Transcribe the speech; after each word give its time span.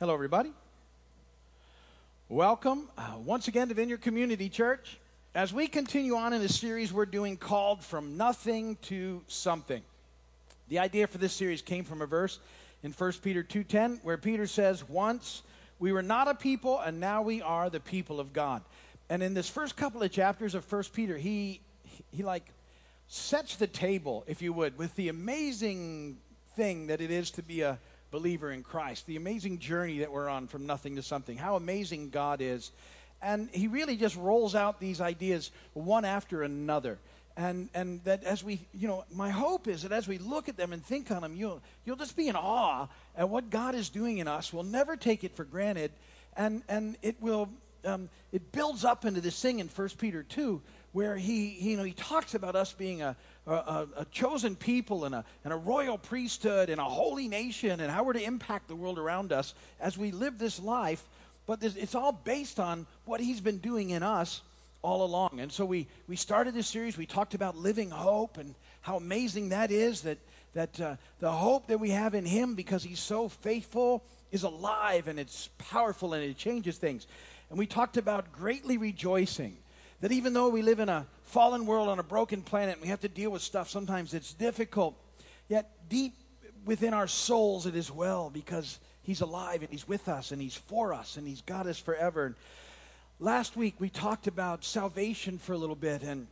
Hello, 0.00 0.14
everybody. 0.14 0.50
Welcome 2.30 2.88
uh, 2.96 3.16
once 3.22 3.48
again 3.48 3.68
to 3.68 3.74
Vineyard 3.74 4.00
Community 4.00 4.48
Church. 4.48 4.98
As 5.34 5.52
we 5.52 5.66
continue 5.66 6.16
on 6.16 6.32
in 6.32 6.40
a 6.40 6.48
series 6.48 6.90
we're 6.90 7.04
doing 7.04 7.36
called 7.36 7.84
From 7.84 8.16
Nothing 8.16 8.78
to 8.84 9.20
Something. 9.26 9.82
The 10.70 10.78
idea 10.78 11.06
for 11.06 11.18
this 11.18 11.34
series 11.34 11.60
came 11.60 11.84
from 11.84 12.00
a 12.00 12.06
verse 12.06 12.38
in 12.82 12.92
1 12.92 13.12
Peter 13.20 13.42
2:10 13.42 14.00
where 14.02 14.16
Peter 14.16 14.46
says, 14.46 14.88
"Once 14.88 15.42
we 15.78 15.92
were 15.92 16.02
not 16.02 16.28
a 16.28 16.34
people 16.34 16.80
and 16.80 16.98
now 16.98 17.20
we 17.20 17.42
are 17.42 17.68
the 17.68 17.78
people 17.78 18.20
of 18.20 18.32
God." 18.32 18.62
And 19.10 19.22
in 19.22 19.34
this 19.34 19.50
first 19.50 19.76
couple 19.76 20.02
of 20.02 20.10
chapters 20.10 20.54
of 20.54 20.64
1 20.64 20.94
Peter, 20.94 21.18
he 21.18 21.60
he 22.10 22.22
like 22.22 22.50
sets 23.06 23.54
the 23.54 23.66
table, 23.66 24.24
if 24.26 24.40
you 24.40 24.54
would, 24.54 24.78
with 24.78 24.94
the 24.94 25.10
amazing 25.10 26.16
thing 26.56 26.86
that 26.86 27.02
it 27.02 27.10
is 27.10 27.30
to 27.32 27.42
be 27.42 27.60
a 27.60 27.78
believer 28.10 28.50
in 28.50 28.62
Christ, 28.62 29.06
the 29.06 29.16
amazing 29.16 29.58
journey 29.58 29.98
that 30.00 30.12
we're 30.12 30.28
on 30.28 30.46
from 30.46 30.66
nothing 30.66 30.96
to 30.96 31.02
something, 31.02 31.36
how 31.36 31.56
amazing 31.56 32.10
God 32.10 32.40
is. 32.40 32.70
And 33.22 33.48
he 33.52 33.68
really 33.68 33.96
just 33.96 34.16
rolls 34.16 34.54
out 34.54 34.80
these 34.80 35.00
ideas 35.00 35.50
one 35.74 36.04
after 36.04 36.42
another. 36.42 36.98
And, 37.36 37.68
and 37.74 38.02
that 38.04 38.24
as 38.24 38.42
we, 38.42 38.66
you 38.74 38.88
know, 38.88 39.04
my 39.14 39.30
hope 39.30 39.68
is 39.68 39.82
that 39.82 39.92
as 39.92 40.08
we 40.08 40.18
look 40.18 40.48
at 40.48 40.56
them 40.56 40.72
and 40.72 40.84
think 40.84 41.10
on 41.10 41.22
them, 41.22 41.36
you'll, 41.36 41.62
you'll 41.84 41.96
just 41.96 42.16
be 42.16 42.28
in 42.28 42.36
awe 42.36 42.88
at 43.16 43.28
what 43.28 43.50
God 43.50 43.74
is 43.74 43.88
doing 43.88 44.18
in 44.18 44.28
us. 44.28 44.52
We'll 44.52 44.62
never 44.64 44.96
take 44.96 45.24
it 45.24 45.34
for 45.34 45.44
granted. 45.44 45.92
And, 46.36 46.62
and 46.68 46.96
it 47.02 47.16
will, 47.20 47.48
um, 47.84 48.08
it 48.32 48.52
builds 48.52 48.84
up 48.84 49.04
into 49.04 49.20
this 49.20 49.40
thing 49.40 49.60
in 49.60 49.68
1 49.68 49.88
Peter 49.98 50.22
2 50.22 50.60
where 50.92 51.16
he, 51.16 51.50
he, 51.50 51.70
you 51.70 51.76
know, 51.76 51.84
he 51.84 51.92
talks 51.92 52.34
about 52.34 52.56
us 52.56 52.72
being 52.72 53.02
a, 53.02 53.16
a, 53.46 53.86
a, 53.98 54.06
chosen 54.10 54.56
people 54.56 55.04
and 55.04 55.14
a, 55.14 55.24
and 55.44 55.52
a 55.52 55.56
royal 55.56 55.96
priesthood 55.96 56.68
and 56.68 56.80
a 56.80 56.84
holy 56.84 57.28
nation 57.28 57.80
and 57.80 57.90
how 57.90 58.02
we're 58.02 58.12
to 58.12 58.22
impact 58.22 58.68
the 58.68 58.74
world 58.74 58.98
around 58.98 59.32
us 59.32 59.54
as 59.80 59.96
we 59.96 60.10
live 60.10 60.38
this 60.38 60.58
life. 60.58 61.02
But 61.46 61.60
this, 61.60 61.76
it's 61.76 61.94
all 61.94 62.12
based 62.12 62.58
on 62.58 62.86
what 63.04 63.20
he's 63.20 63.40
been 63.40 63.58
doing 63.58 63.90
in 63.90 64.02
us 64.02 64.42
all 64.82 65.04
along. 65.04 65.38
And 65.40 65.52
so 65.52 65.64
we, 65.64 65.86
we 66.08 66.16
started 66.16 66.54
this 66.54 66.66
series. 66.66 66.96
We 66.96 67.06
talked 67.06 67.34
about 67.34 67.56
living 67.56 67.90
hope 67.90 68.36
and 68.38 68.54
how 68.80 68.96
amazing 68.96 69.50
that 69.50 69.70
is 69.70 70.00
that, 70.02 70.18
that 70.54 70.80
uh, 70.80 70.96
the 71.20 71.30
hope 71.30 71.68
that 71.68 71.78
we 71.78 71.90
have 71.90 72.14
in 72.14 72.24
him 72.24 72.54
because 72.54 72.82
he's 72.82 73.00
so 73.00 73.28
faithful 73.28 74.02
is 74.32 74.42
alive 74.42 75.06
and 75.06 75.20
it's 75.20 75.50
powerful 75.58 76.14
and 76.14 76.24
it 76.24 76.36
changes 76.36 76.78
things. 76.78 77.06
And 77.48 77.58
we 77.58 77.66
talked 77.66 77.96
about 77.96 78.32
greatly 78.32 78.78
rejoicing 78.78 79.56
that 80.00 80.12
even 80.12 80.32
though 80.32 80.48
we 80.48 80.62
live 80.62 80.80
in 80.80 80.88
a 80.88 81.06
fallen 81.24 81.66
world 81.66 81.88
on 81.88 81.98
a 81.98 82.02
broken 82.02 82.42
planet 82.42 82.80
we 82.80 82.88
have 82.88 83.00
to 83.00 83.08
deal 83.08 83.30
with 83.30 83.42
stuff, 83.42 83.68
sometimes 83.68 84.14
it's 84.14 84.32
difficult. 84.32 84.96
Yet 85.48 85.70
deep 85.88 86.14
within 86.64 86.94
our 86.94 87.06
souls, 87.06 87.66
it 87.66 87.76
is 87.76 87.90
well 87.90 88.30
because 88.30 88.78
He's 89.02 89.20
alive 89.20 89.62
and 89.62 89.70
He's 89.70 89.88
with 89.88 90.08
us 90.08 90.32
and 90.32 90.40
He's 90.40 90.54
for 90.54 90.94
us 90.94 91.16
and 91.16 91.26
He's 91.26 91.42
got 91.42 91.66
us 91.66 91.78
forever. 91.78 92.26
And 92.26 92.34
last 93.18 93.56
week 93.56 93.74
we 93.78 93.90
talked 93.90 94.26
about 94.26 94.64
salvation 94.64 95.38
for 95.38 95.52
a 95.52 95.58
little 95.58 95.76
bit 95.76 96.02
and. 96.02 96.26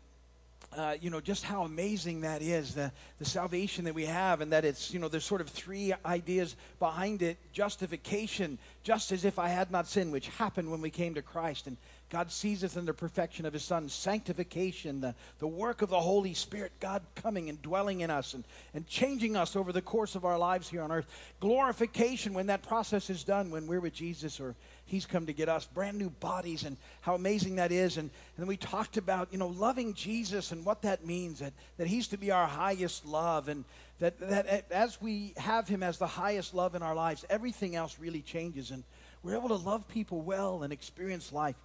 Uh, 0.77 0.95
you 1.01 1.09
know, 1.09 1.19
just 1.19 1.45
how 1.45 1.63
amazing 1.63 2.21
that 2.21 2.43
is, 2.43 2.75
the, 2.75 2.93
the 3.19 3.25
salvation 3.25 3.87
that 3.87 3.95
we 3.95 4.05
have, 4.05 4.43
and 4.43 4.53
that 4.53 4.67
it's, 4.67 4.93
you 4.93 4.99
know, 4.99 5.09
there's 5.09 5.25
sort 5.25 5.41
of 5.41 5.49
three 5.49 5.95
ideas 6.05 6.57
behind 6.79 7.23
it 7.23 7.39
justification, 7.55 8.59
just 8.83 9.11
as 9.11 9.25
if 9.25 9.39
I 9.39 9.49
had 9.49 9.71
not 9.71 9.87
sinned, 9.87 10.13
which 10.13 10.29
happened 10.29 10.71
when 10.71 10.83
we 10.83 10.91
came 10.91 11.15
to 11.15 11.23
Christ, 11.23 11.69
and 11.69 11.79
God 12.11 12.33
sees 12.33 12.65
us 12.65 12.77
in 12.77 12.87
the 12.87 12.95
perfection 12.95 13.45
of 13.45 13.53
His 13.53 13.65
Son, 13.65 13.89
sanctification, 13.89 15.03
the, 15.03 15.15
the 15.41 15.47
work 15.47 15.83
of 15.83 15.91
the 15.91 16.01
Holy 16.01 16.33
Spirit, 16.33 16.73
God 16.81 17.03
coming 17.15 17.51
and 17.51 17.61
dwelling 17.61 18.01
in 18.01 18.11
us 18.11 18.33
and, 18.33 18.45
and 18.73 18.87
changing 18.87 19.37
us 19.37 19.55
over 19.55 19.73
the 19.73 19.83
course 19.83 20.15
of 20.15 20.25
our 20.25 20.39
lives 20.39 20.71
here 20.71 20.81
on 20.81 20.91
earth. 20.91 21.07
Glorification, 21.39 22.33
when 22.33 22.47
that 22.47 22.63
process 22.63 23.11
is 23.11 23.25
done, 23.25 23.51
when 23.51 23.67
we're 23.67 23.81
with 23.81 23.93
Jesus 23.93 24.41
or 24.41 24.55
He's 24.87 25.05
come 25.05 25.27
to 25.27 25.35
get 25.35 25.51
us 25.51 25.67
brand 25.67 25.99
new 25.99 26.09
bodies 26.09 26.65
and 26.65 26.79
how 27.03 27.15
amazing 27.15 27.57
that 27.57 27.73
is. 27.73 27.99
And, 27.99 28.09
and 28.39 28.49
we 28.49 28.57
talked 28.57 28.97
about, 28.97 29.29
you 29.31 29.39
know, 29.39 29.49
loving 29.49 29.93
Jesus 29.93 30.51
and 30.51 30.65
what 30.65 30.81
that 30.83 31.05
means, 31.05 31.41
that, 31.41 31.53
that 31.77 31.89
He's 31.89 32.09
to 32.09 32.17
be 32.17 32.31
our 32.31 32.47
highest 32.47 33.05
love. 33.05 33.49
And 33.49 33.67
that, 33.99 34.19
that 34.21 34.65
as 34.71 34.99
we 34.99 35.35
have 35.37 35.69
Him 35.69 35.83
as 35.83 35.99
the 35.99 36.07
highest 36.07 36.55
love 36.55 36.75
in 36.75 36.83
our 36.83 36.95
lives, 36.95 37.27
everything 37.29 37.77
else 37.77 37.99
really 38.01 38.23
changes. 38.23 38.71
And 38.71 38.83
we're 39.23 39.37
able 39.37 39.49
to 39.49 39.57
love 39.57 39.87
people 39.89 40.23
well 40.23 40.63
and 40.63 40.73
experience 40.73 41.35
life 41.35 41.57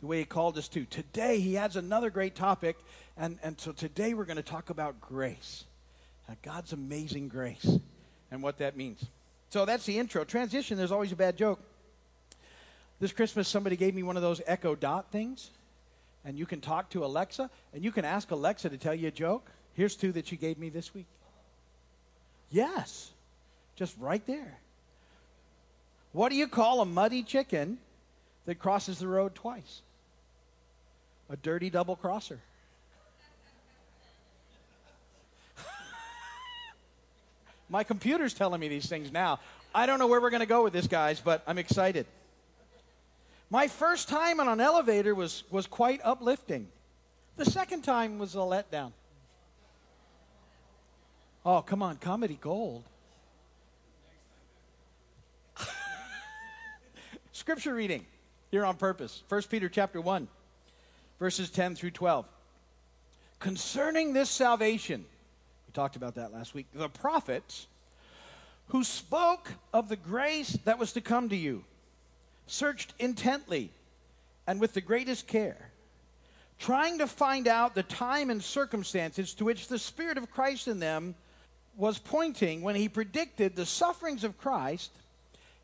the 0.00 0.06
way 0.06 0.18
He 0.18 0.24
called 0.24 0.58
us 0.58 0.68
to. 0.68 0.84
Today, 0.84 1.40
He 1.40 1.56
adds 1.56 1.76
another 1.76 2.10
great 2.10 2.34
topic, 2.34 2.76
and, 3.16 3.38
and 3.42 3.58
so 3.60 3.72
today 3.72 4.14
we're 4.14 4.24
going 4.24 4.36
to 4.36 4.42
talk 4.42 4.70
about 4.70 5.00
grace. 5.00 5.64
Uh, 6.28 6.34
God's 6.42 6.72
amazing 6.72 7.28
grace 7.28 7.78
and 8.30 8.42
what 8.42 8.58
that 8.58 8.76
means. 8.76 9.04
So 9.50 9.64
that's 9.64 9.86
the 9.86 9.98
intro. 9.98 10.24
Transition, 10.24 10.76
there's 10.76 10.92
always 10.92 11.12
a 11.12 11.16
bad 11.16 11.36
joke. 11.36 11.60
This 12.98 13.12
Christmas, 13.12 13.46
somebody 13.46 13.76
gave 13.76 13.94
me 13.94 14.02
one 14.02 14.16
of 14.16 14.22
those 14.22 14.40
Echo 14.46 14.74
Dot 14.74 15.10
things, 15.12 15.50
and 16.24 16.38
you 16.38 16.46
can 16.46 16.60
talk 16.60 16.90
to 16.90 17.04
Alexa, 17.04 17.50
and 17.72 17.84
you 17.84 17.92
can 17.92 18.04
ask 18.04 18.30
Alexa 18.30 18.70
to 18.70 18.78
tell 18.78 18.94
you 18.94 19.08
a 19.08 19.12
joke. 19.12 19.50
Here's 19.74 19.96
two 19.96 20.12
that 20.12 20.26
she 20.26 20.36
gave 20.36 20.58
me 20.58 20.70
this 20.70 20.94
week. 20.94 21.06
Yes, 22.50 23.10
just 23.76 23.94
right 23.98 24.24
there. 24.26 24.58
What 26.12 26.30
do 26.30 26.36
you 26.36 26.48
call 26.48 26.80
a 26.80 26.86
muddy 26.86 27.22
chicken 27.22 27.78
that 28.46 28.58
crosses 28.58 28.98
the 28.98 29.06
road 29.06 29.34
twice? 29.34 29.82
A 31.28 31.36
dirty 31.36 31.70
double 31.70 31.96
crosser. 31.96 32.40
My 37.68 37.82
computer's 37.82 38.32
telling 38.32 38.60
me 38.60 38.68
these 38.68 38.86
things 38.86 39.10
now. 39.10 39.40
I 39.74 39.86
don't 39.86 39.98
know 39.98 40.06
where 40.06 40.20
we're 40.20 40.30
going 40.30 40.40
to 40.40 40.46
go 40.46 40.62
with 40.62 40.72
this, 40.72 40.86
guys, 40.86 41.20
but 41.20 41.42
I'm 41.46 41.58
excited. 41.58 42.06
My 43.50 43.66
first 43.68 44.08
time 44.08 44.38
on 44.40 44.48
an 44.48 44.60
elevator 44.60 45.14
was, 45.14 45.42
was 45.50 45.66
quite 45.66 46.00
uplifting. 46.04 46.68
The 47.36 47.44
second 47.44 47.82
time 47.82 48.18
was 48.18 48.34
a 48.34 48.38
letdown. 48.38 48.92
Oh, 51.44 51.60
come 51.62 51.82
on, 51.82 51.96
comedy 51.96 52.38
gold. 52.40 52.84
Scripture 57.32 57.74
reading 57.74 58.06
here 58.50 58.64
on 58.64 58.76
purpose. 58.76 59.22
1 59.28 59.42
Peter 59.50 59.68
chapter 59.68 60.00
1 60.00 60.28
verses 61.18 61.50
10 61.50 61.76
through 61.76 61.90
12. 61.92 62.26
Concerning 63.38 64.12
this 64.12 64.30
salvation, 64.30 65.04
we 65.66 65.72
talked 65.72 65.96
about 65.96 66.14
that 66.14 66.32
last 66.32 66.54
week, 66.54 66.66
the 66.74 66.88
prophets 66.88 67.66
who 68.68 68.82
spoke 68.82 69.52
of 69.72 69.88
the 69.88 69.96
grace 69.96 70.58
that 70.64 70.78
was 70.78 70.92
to 70.92 71.00
come 71.00 71.28
to 71.28 71.36
you 71.36 71.64
searched 72.46 72.94
intently 72.98 73.70
and 74.46 74.60
with 74.60 74.72
the 74.74 74.80
greatest 74.80 75.26
care, 75.26 75.70
trying 76.58 76.98
to 76.98 77.06
find 77.06 77.48
out 77.48 77.74
the 77.74 77.82
time 77.82 78.30
and 78.30 78.42
circumstances 78.42 79.34
to 79.34 79.44
which 79.44 79.68
the 79.68 79.78
Spirit 79.78 80.18
of 80.18 80.30
Christ 80.30 80.68
in 80.68 80.80
them 80.80 81.14
was 81.76 81.98
pointing 81.98 82.62
when 82.62 82.74
he 82.74 82.88
predicted 82.88 83.54
the 83.54 83.66
sufferings 83.66 84.24
of 84.24 84.38
Christ 84.38 84.90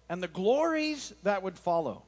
and 0.09 0.23
the 0.23 0.29
glories 0.29 1.15
that 1.23 1.43
would 1.43 1.59
follow. 1.59 2.03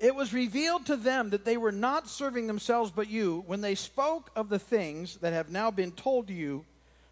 It 0.00 0.14
was 0.14 0.32
revealed 0.32 0.86
to 0.86 0.96
them 0.96 1.30
that 1.30 1.44
they 1.44 1.56
were 1.56 1.72
not 1.72 2.08
serving 2.08 2.46
themselves 2.46 2.90
but 2.90 3.08
you 3.08 3.42
when 3.46 3.60
they 3.60 3.74
spoke 3.74 4.30
of 4.36 4.48
the 4.48 4.58
things 4.58 5.16
that 5.16 5.32
have 5.32 5.50
now 5.50 5.70
been 5.70 5.92
told 5.92 6.28
to 6.28 6.32
you 6.32 6.64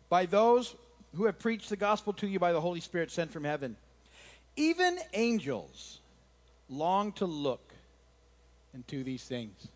by 0.08 0.26
those 0.26 0.74
who 1.16 1.24
have 1.24 1.38
preached 1.38 1.68
the 1.68 1.76
gospel 1.76 2.12
to 2.14 2.28
you 2.28 2.38
by 2.38 2.52
the 2.52 2.60
Holy 2.60 2.80
Spirit 2.80 3.10
sent 3.10 3.32
from 3.32 3.44
heaven. 3.44 3.76
Even 4.54 4.98
angels 5.14 6.00
long 6.68 7.12
to 7.12 7.26
look 7.26 7.72
into 8.74 9.02
these 9.02 9.24
things. 9.24 9.68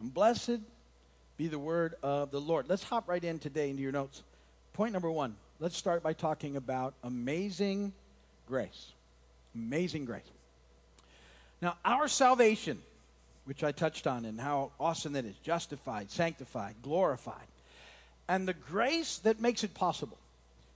And 0.00 0.12
blessed 0.12 0.60
be 1.36 1.48
the 1.48 1.58
word 1.58 1.94
of 2.02 2.30
the 2.30 2.40
Lord. 2.40 2.66
Let's 2.68 2.84
hop 2.84 3.08
right 3.08 3.22
in 3.22 3.38
today 3.38 3.70
into 3.70 3.82
your 3.82 3.92
notes. 3.92 4.22
Point 4.72 4.92
number 4.92 5.10
one 5.10 5.36
let's 5.58 5.76
start 5.76 6.02
by 6.02 6.12
talking 6.12 6.56
about 6.56 6.94
amazing 7.02 7.92
grace. 8.46 8.92
Amazing 9.54 10.04
grace. 10.04 10.30
Now, 11.62 11.76
our 11.84 12.08
salvation, 12.08 12.82
which 13.44 13.62
I 13.62 13.70
touched 13.70 14.08
on, 14.08 14.24
and 14.24 14.40
how 14.40 14.72
awesome 14.80 15.12
that 15.12 15.24
is 15.24 15.36
justified, 15.44 16.10
sanctified, 16.10 16.74
glorified, 16.82 17.46
and 18.28 18.48
the 18.48 18.52
grace 18.52 19.18
that 19.18 19.40
makes 19.40 19.62
it 19.62 19.72
possible. 19.72 20.18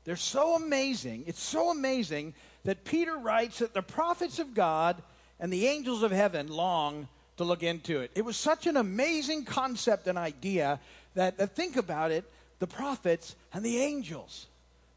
They're 0.05 0.15
so 0.15 0.55
amazing. 0.55 1.25
It's 1.27 1.43
so 1.43 1.71
amazing 1.71 2.35
that 2.65 2.85
Peter 2.85 3.17
writes 3.19 3.59
that 3.59 3.75
the 3.75 3.83
prophets 3.83 4.39
of 4.39 4.55
God 4.55 5.03
and 5.41 5.53
the 5.53 5.67
angels 5.67 6.05
of 6.05 6.13
heaven 6.13 6.47
long 6.47 7.09
to 7.37 7.45
look 7.45 7.65
into 7.65 8.01
it. 8.01 8.13
It 8.15 8.25
was 8.25 8.37
such 8.37 8.69
an 8.69 8.77
amazing 8.77 9.45
concept 9.45 10.07
and 10.07 10.17
idea 10.17 10.79
that, 11.15 11.37
that 11.39 11.57
think 11.57 11.77
about 11.77 12.13
it, 12.13 12.25
the 12.61 12.67
prophets 12.69 13.35
and 13.53 13.65
the 13.65 13.79
angels 13.79 14.47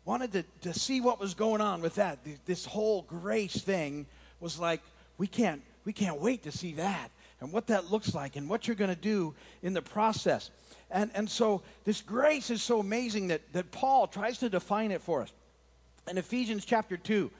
wanted 0.06 0.32
to, 0.34 0.44
to 0.62 0.80
see 0.80 1.02
what 1.02 1.20
was 1.20 1.34
going 1.34 1.62
on 1.62 1.82
with 1.82 1.96
that. 1.96 2.20
This 2.46 2.66
whole 2.66 3.02
grace 3.02 3.58
thing 3.58 4.06
was 4.40 4.60
like, 4.60 4.82
we 5.18 5.28
can't 5.28 5.62
we 5.86 5.94
can't 5.94 6.20
wait 6.20 6.44
to 6.44 6.52
see 6.52 6.74
that 6.74 7.12
and 7.42 7.52
what 7.52 7.68
that 7.68 7.92
looks 7.92 8.14
like 8.14 8.36
and 8.36 8.50
what 8.50 8.68
you're 8.68 8.76
going 8.76 8.94
to 8.94 9.02
do 9.02 9.34
in 9.62 9.74
the 9.74 9.82
process. 9.82 10.50
And, 10.92 11.12
and 11.14 11.30
so 11.30 11.62
this 11.86 12.02
grace 12.02 12.50
is 12.50 12.62
so 12.62 12.80
amazing 12.80 13.28
that, 13.30 13.42
that 13.54 13.72
Paul 13.72 14.08
tries 14.08 14.40
to 14.40 14.50
define 14.50 14.92
it 14.92 15.02
for 15.02 15.22
us. 15.22 15.32
In 16.10 16.18
Ephesians 16.18 16.66
chapter 16.66 16.98
2, 16.98 17.32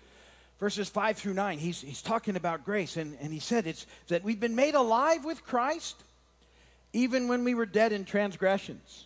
verses 0.60 0.90
5 0.90 1.18
through 1.18 1.34
9, 1.34 1.58
he's, 1.58 1.82
he's 1.82 2.02
talking 2.02 2.36
about 2.36 2.64
grace, 2.64 2.98
and, 2.98 3.18
and 3.20 3.34
he 3.34 3.40
said 3.40 3.66
it's 3.66 3.86
that 4.08 4.24
we've 4.24 4.40
been 4.40 4.56
made 4.56 4.76
alive 4.76 5.26
with 5.26 5.44
Christ 5.44 6.04
even 6.94 7.28
when 7.28 7.44
we 7.44 7.54
were 7.54 7.66
dead 7.66 7.92
in 7.92 8.06
transgressions. 8.06 9.06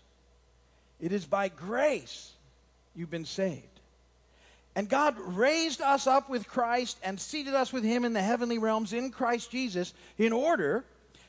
It 1.01 1.12
is 1.12 1.25
by 1.25 1.50
grace 1.50 2.31
you've 2.95 3.12
been 3.12 3.25
saved. 3.25 3.72
And 4.75 4.89
God 4.89 5.15
raised 5.19 5.81
us 5.81 6.07
up 6.07 6.29
with 6.29 6.47
Christ 6.47 6.97
and 7.03 7.19
seated 7.19 7.53
us 7.53 7.71
with 7.71 7.83
him 7.83 8.05
in 8.05 8.13
the 8.13 8.21
heavenly 8.21 8.57
realms 8.57 8.93
in 8.93 9.11
Christ 9.11 9.51
Jesus 9.51 9.93
in 10.17 10.33
order 10.33 10.83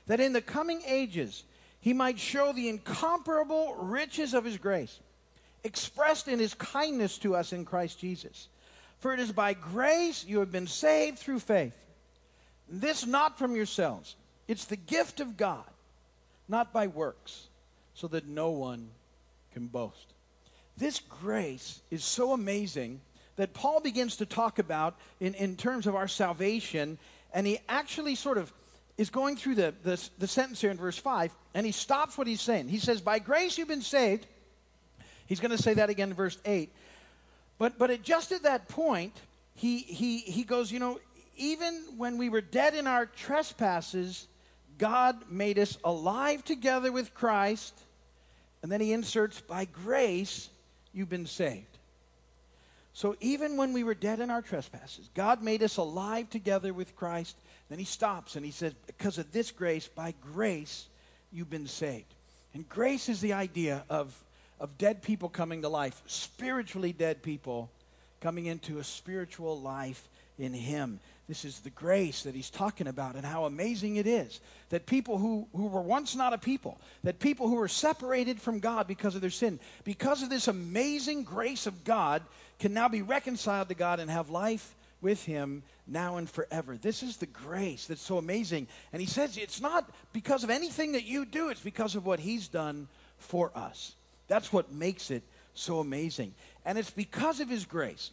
that 0.06 0.20
in 0.20 0.32
the 0.32 0.40
coming 0.40 0.82
ages 0.86 1.44
he 1.80 1.92
might 1.92 2.18
show 2.18 2.52
the 2.52 2.68
incomparable 2.68 3.74
riches 3.74 4.32
of 4.32 4.44
his 4.44 4.56
grace 4.56 4.98
expressed 5.62 6.28
in 6.28 6.38
his 6.38 6.54
kindness 6.54 7.18
to 7.18 7.34
us 7.34 7.52
in 7.52 7.64
Christ 7.64 7.98
Jesus. 7.98 8.48
For 8.98 9.12
it 9.12 9.20
is 9.20 9.32
by 9.32 9.54
grace 9.54 10.24
you 10.24 10.38
have 10.38 10.52
been 10.52 10.66
saved 10.66 11.18
through 11.18 11.40
faith. 11.40 11.74
This 12.68 13.06
not 13.06 13.38
from 13.38 13.56
yourselves, 13.56 14.16
it's 14.48 14.64
the 14.64 14.76
gift 14.76 15.20
of 15.20 15.36
God, 15.36 15.64
not 16.48 16.72
by 16.72 16.86
works, 16.86 17.48
so 17.94 18.08
that 18.08 18.26
no 18.26 18.50
one 18.50 18.88
can 19.52 19.66
boast. 19.66 20.14
This 20.76 21.00
grace 21.00 21.80
is 21.90 22.02
so 22.02 22.32
amazing 22.32 23.00
that 23.36 23.54
Paul 23.54 23.80
begins 23.80 24.16
to 24.16 24.26
talk 24.26 24.58
about 24.58 24.96
in, 25.20 25.34
in 25.34 25.56
terms 25.56 25.86
of 25.86 25.94
our 25.94 26.08
salvation, 26.08 26.98
and 27.32 27.46
he 27.46 27.58
actually 27.68 28.14
sort 28.14 28.38
of 28.38 28.52
is 28.96 29.10
going 29.10 29.36
through 29.36 29.56
the, 29.56 29.74
the, 29.82 30.08
the 30.18 30.28
sentence 30.28 30.60
here 30.60 30.70
in 30.70 30.76
verse 30.76 30.98
5, 30.98 31.34
and 31.54 31.66
he 31.66 31.72
stops 31.72 32.16
what 32.16 32.26
he's 32.26 32.40
saying. 32.40 32.68
He 32.68 32.78
says, 32.78 33.00
By 33.00 33.18
grace 33.18 33.58
you've 33.58 33.68
been 33.68 33.82
saved. 33.82 34.26
He's 35.26 35.40
going 35.40 35.50
to 35.50 35.62
say 35.62 35.74
that 35.74 35.90
again 35.90 36.10
in 36.10 36.14
verse 36.14 36.38
8. 36.44 36.70
But, 37.58 37.78
but 37.78 37.90
at 37.90 38.02
just 38.02 38.30
at 38.32 38.42
that 38.44 38.68
point, 38.68 39.14
he, 39.54 39.78
he, 39.78 40.18
he 40.18 40.44
goes, 40.44 40.70
You 40.70 40.78
know, 40.78 41.00
even 41.36 41.82
when 41.96 42.18
we 42.18 42.28
were 42.28 42.40
dead 42.40 42.74
in 42.74 42.86
our 42.86 43.06
trespasses, 43.06 44.28
God 44.78 45.16
made 45.30 45.58
us 45.58 45.78
alive 45.82 46.44
together 46.44 46.92
with 46.92 47.14
Christ. 47.14 47.74
And 48.62 48.70
then 48.70 48.80
he 48.80 48.92
inserts, 48.92 49.40
By 49.40 49.64
grace 49.64 50.50
you've 50.92 51.08
been 51.08 51.26
saved. 51.26 51.73
So 52.94 53.16
even 53.20 53.56
when 53.56 53.72
we 53.72 53.82
were 53.82 53.94
dead 53.94 54.20
in 54.20 54.30
our 54.30 54.40
trespasses, 54.40 55.10
God 55.14 55.42
made 55.42 55.64
us 55.64 55.76
alive 55.78 56.30
together 56.30 56.72
with 56.72 56.94
Christ. 56.94 57.36
Then 57.68 57.80
he 57.80 57.84
stops 57.84 58.36
and 58.36 58.44
he 58.44 58.52
says, 58.52 58.72
Because 58.86 59.18
of 59.18 59.32
this 59.32 59.50
grace, 59.50 59.88
by 59.88 60.14
grace, 60.32 60.86
you've 61.32 61.50
been 61.50 61.66
saved. 61.66 62.14
And 62.54 62.68
grace 62.68 63.08
is 63.08 63.20
the 63.20 63.32
idea 63.32 63.82
of, 63.90 64.16
of 64.60 64.78
dead 64.78 65.02
people 65.02 65.28
coming 65.28 65.62
to 65.62 65.68
life, 65.68 66.00
spiritually 66.06 66.92
dead 66.92 67.20
people 67.20 67.68
coming 68.20 68.46
into 68.46 68.78
a 68.78 68.84
spiritual 68.84 69.60
life 69.60 70.08
in 70.38 70.52
him. 70.52 71.00
This 71.28 71.44
is 71.44 71.60
the 71.60 71.70
grace 71.70 72.24
that 72.24 72.34
he's 72.34 72.50
talking 72.50 72.86
about 72.86 73.14
and 73.14 73.24
how 73.24 73.46
amazing 73.46 73.96
it 73.96 74.06
is 74.06 74.40
that 74.68 74.84
people 74.84 75.16
who, 75.16 75.46
who 75.54 75.66
were 75.66 75.80
once 75.80 76.14
not 76.14 76.34
a 76.34 76.38
people, 76.38 76.78
that 77.02 77.18
people 77.18 77.48
who 77.48 77.54
were 77.54 77.68
separated 77.68 78.40
from 78.40 78.60
God 78.60 78.86
because 78.86 79.14
of 79.14 79.22
their 79.22 79.30
sin, 79.30 79.58
because 79.84 80.22
of 80.22 80.28
this 80.28 80.48
amazing 80.48 81.24
grace 81.24 81.66
of 81.66 81.84
God, 81.84 82.22
can 82.58 82.74
now 82.74 82.88
be 82.88 83.00
reconciled 83.00 83.68
to 83.68 83.74
God 83.74 84.00
and 84.00 84.10
have 84.10 84.28
life 84.28 84.74
with 85.00 85.24
him 85.24 85.62
now 85.86 86.16
and 86.16 86.28
forever. 86.28 86.76
This 86.76 87.02
is 87.02 87.16
the 87.16 87.26
grace 87.26 87.86
that's 87.86 88.02
so 88.02 88.18
amazing. 88.18 88.66
And 88.92 89.00
he 89.00 89.06
says 89.06 89.36
it's 89.36 89.60
not 89.60 89.88
because 90.12 90.44
of 90.44 90.50
anything 90.50 90.92
that 90.92 91.04
you 91.04 91.24
do, 91.24 91.48
it's 91.48 91.60
because 91.60 91.94
of 91.94 92.04
what 92.04 92.20
he's 92.20 92.48
done 92.48 92.88
for 93.18 93.50
us. 93.54 93.94
That's 94.28 94.52
what 94.52 94.72
makes 94.72 95.10
it 95.10 95.22
so 95.54 95.78
amazing. 95.78 96.34
And 96.64 96.78
it's 96.78 96.90
because 96.90 97.40
of 97.40 97.48
his 97.48 97.64
grace 97.64 98.10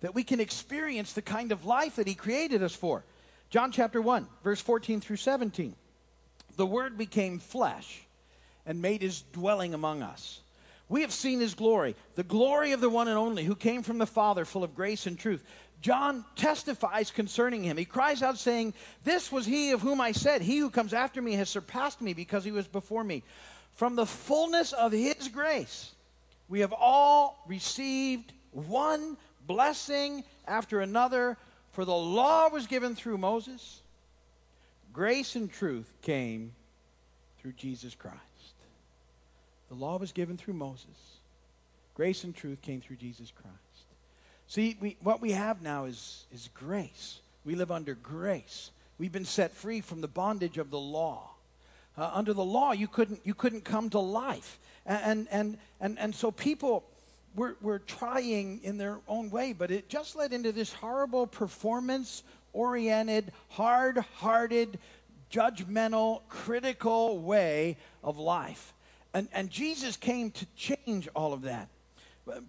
that 0.00 0.14
we 0.14 0.22
can 0.22 0.40
experience 0.40 1.12
the 1.12 1.22
kind 1.22 1.52
of 1.52 1.64
life 1.64 1.96
that 1.96 2.06
he 2.06 2.14
created 2.14 2.62
us 2.62 2.74
for. 2.74 3.04
John 3.50 3.72
chapter 3.72 4.00
1, 4.00 4.26
verse 4.44 4.60
14 4.60 5.00
through 5.00 5.16
17. 5.16 5.74
The 6.56 6.66
word 6.66 6.98
became 6.98 7.38
flesh 7.38 8.02
and 8.66 8.82
made 8.82 9.02
his 9.02 9.22
dwelling 9.32 9.74
among 9.74 10.02
us. 10.02 10.40
We 10.88 11.02
have 11.02 11.12
seen 11.12 11.40
his 11.40 11.54
glory, 11.54 11.96
the 12.14 12.22
glory 12.22 12.72
of 12.72 12.80
the 12.80 12.90
one 12.90 13.08
and 13.08 13.18
only 13.18 13.44
who 13.44 13.54
came 13.54 13.82
from 13.82 13.98
the 13.98 14.06
Father, 14.06 14.44
full 14.44 14.64
of 14.64 14.74
grace 14.74 15.06
and 15.06 15.18
truth. 15.18 15.44
John 15.80 16.24
testifies 16.34 17.10
concerning 17.10 17.62
him. 17.62 17.76
He 17.76 17.84
cries 17.84 18.22
out, 18.22 18.38
saying, 18.38 18.74
This 19.04 19.30
was 19.30 19.46
he 19.46 19.70
of 19.70 19.82
whom 19.82 20.00
I 20.00 20.12
said, 20.12 20.42
He 20.42 20.58
who 20.58 20.70
comes 20.70 20.92
after 20.92 21.22
me 21.22 21.34
has 21.34 21.48
surpassed 21.48 22.00
me 22.00 22.14
because 22.14 22.44
he 22.44 22.50
was 22.50 22.66
before 22.66 23.04
me. 23.04 23.22
From 23.74 23.94
the 23.94 24.06
fullness 24.06 24.72
of 24.72 24.92
his 24.92 25.28
grace, 25.28 25.92
we 26.48 26.60
have 26.60 26.72
all 26.72 27.44
received 27.46 28.32
one 28.50 29.16
blessing 29.48 30.22
after 30.46 30.80
another. 30.80 31.36
For 31.72 31.84
the 31.84 31.92
law 31.92 32.48
was 32.48 32.68
given 32.68 32.94
through 32.94 33.18
Moses, 33.18 33.82
grace 34.92 35.34
and 35.34 35.52
truth 35.52 35.92
came 36.02 36.52
through 37.40 37.52
Jesus 37.52 37.94
Christ. 37.94 38.18
The 39.68 39.74
law 39.74 39.96
was 39.98 40.12
given 40.12 40.36
through 40.36 40.54
Moses. 40.54 40.86
Grace 41.94 42.24
and 42.24 42.34
truth 42.34 42.62
came 42.62 42.80
through 42.80 42.96
Jesus 42.96 43.32
Christ. 43.32 43.56
See, 44.46 44.76
we, 44.80 44.96
what 45.02 45.20
we 45.20 45.32
have 45.32 45.62
now 45.62 45.84
is, 45.84 46.26
is 46.32 46.48
grace. 46.54 47.20
We 47.44 47.54
live 47.54 47.70
under 47.70 47.94
grace. 47.94 48.70
We've 48.98 49.12
been 49.12 49.24
set 49.24 49.52
free 49.52 49.80
from 49.80 50.00
the 50.00 50.08
bondage 50.08 50.58
of 50.58 50.70
the 50.70 50.78
law. 50.78 51.30
Uh, 51.96 52.10
under 52.14 52.32
the 52.32 52.44
law, 52.44 52.72
you 52.72 52.88
couldn't, 52.88 53.20
you 53.24 53.34
couldn't 53.34 53.64
come 53.64 53.90
to 53.90 53.98
life. 53.98 54.58
And, 54.86 55.28
and, 55.30 55.58
and, 55.80 55.98
and 55.98 56.14
so 56.14 56.30
people 56.30 56.84
were, 57.34 57.56
were 57.60 57.78
trying 57.78 58.60
in 58.62 58.78
their 58.78 58.98
own 59.06 59.30
way, 59.30 59.52
but 59.52 59.70
it 59.70 59.88
just 59.88 60.16
led 60.16 60.32
into 60.32 60.52
this 60.52 60.72
horrible 60.72 61.26
performance 61.26 62.22
oriented, 62.52 63.32
hard 63.48 63.98
hearted, 64.16 64.78
judgmental, 65.30 66.22
critical 66.28 67.18
way 67.20 67.76
of 68.02 68.18
life. 68.18 68.74
And, 69.14 69.28
and 69.32 69.50
Jesus 69.50 69.96
came 69.96 70.30
to 70.32 70.46
change 70.56 71.08
all 71.14 71.32
of 71.32 71.42
that. 71.42 71.68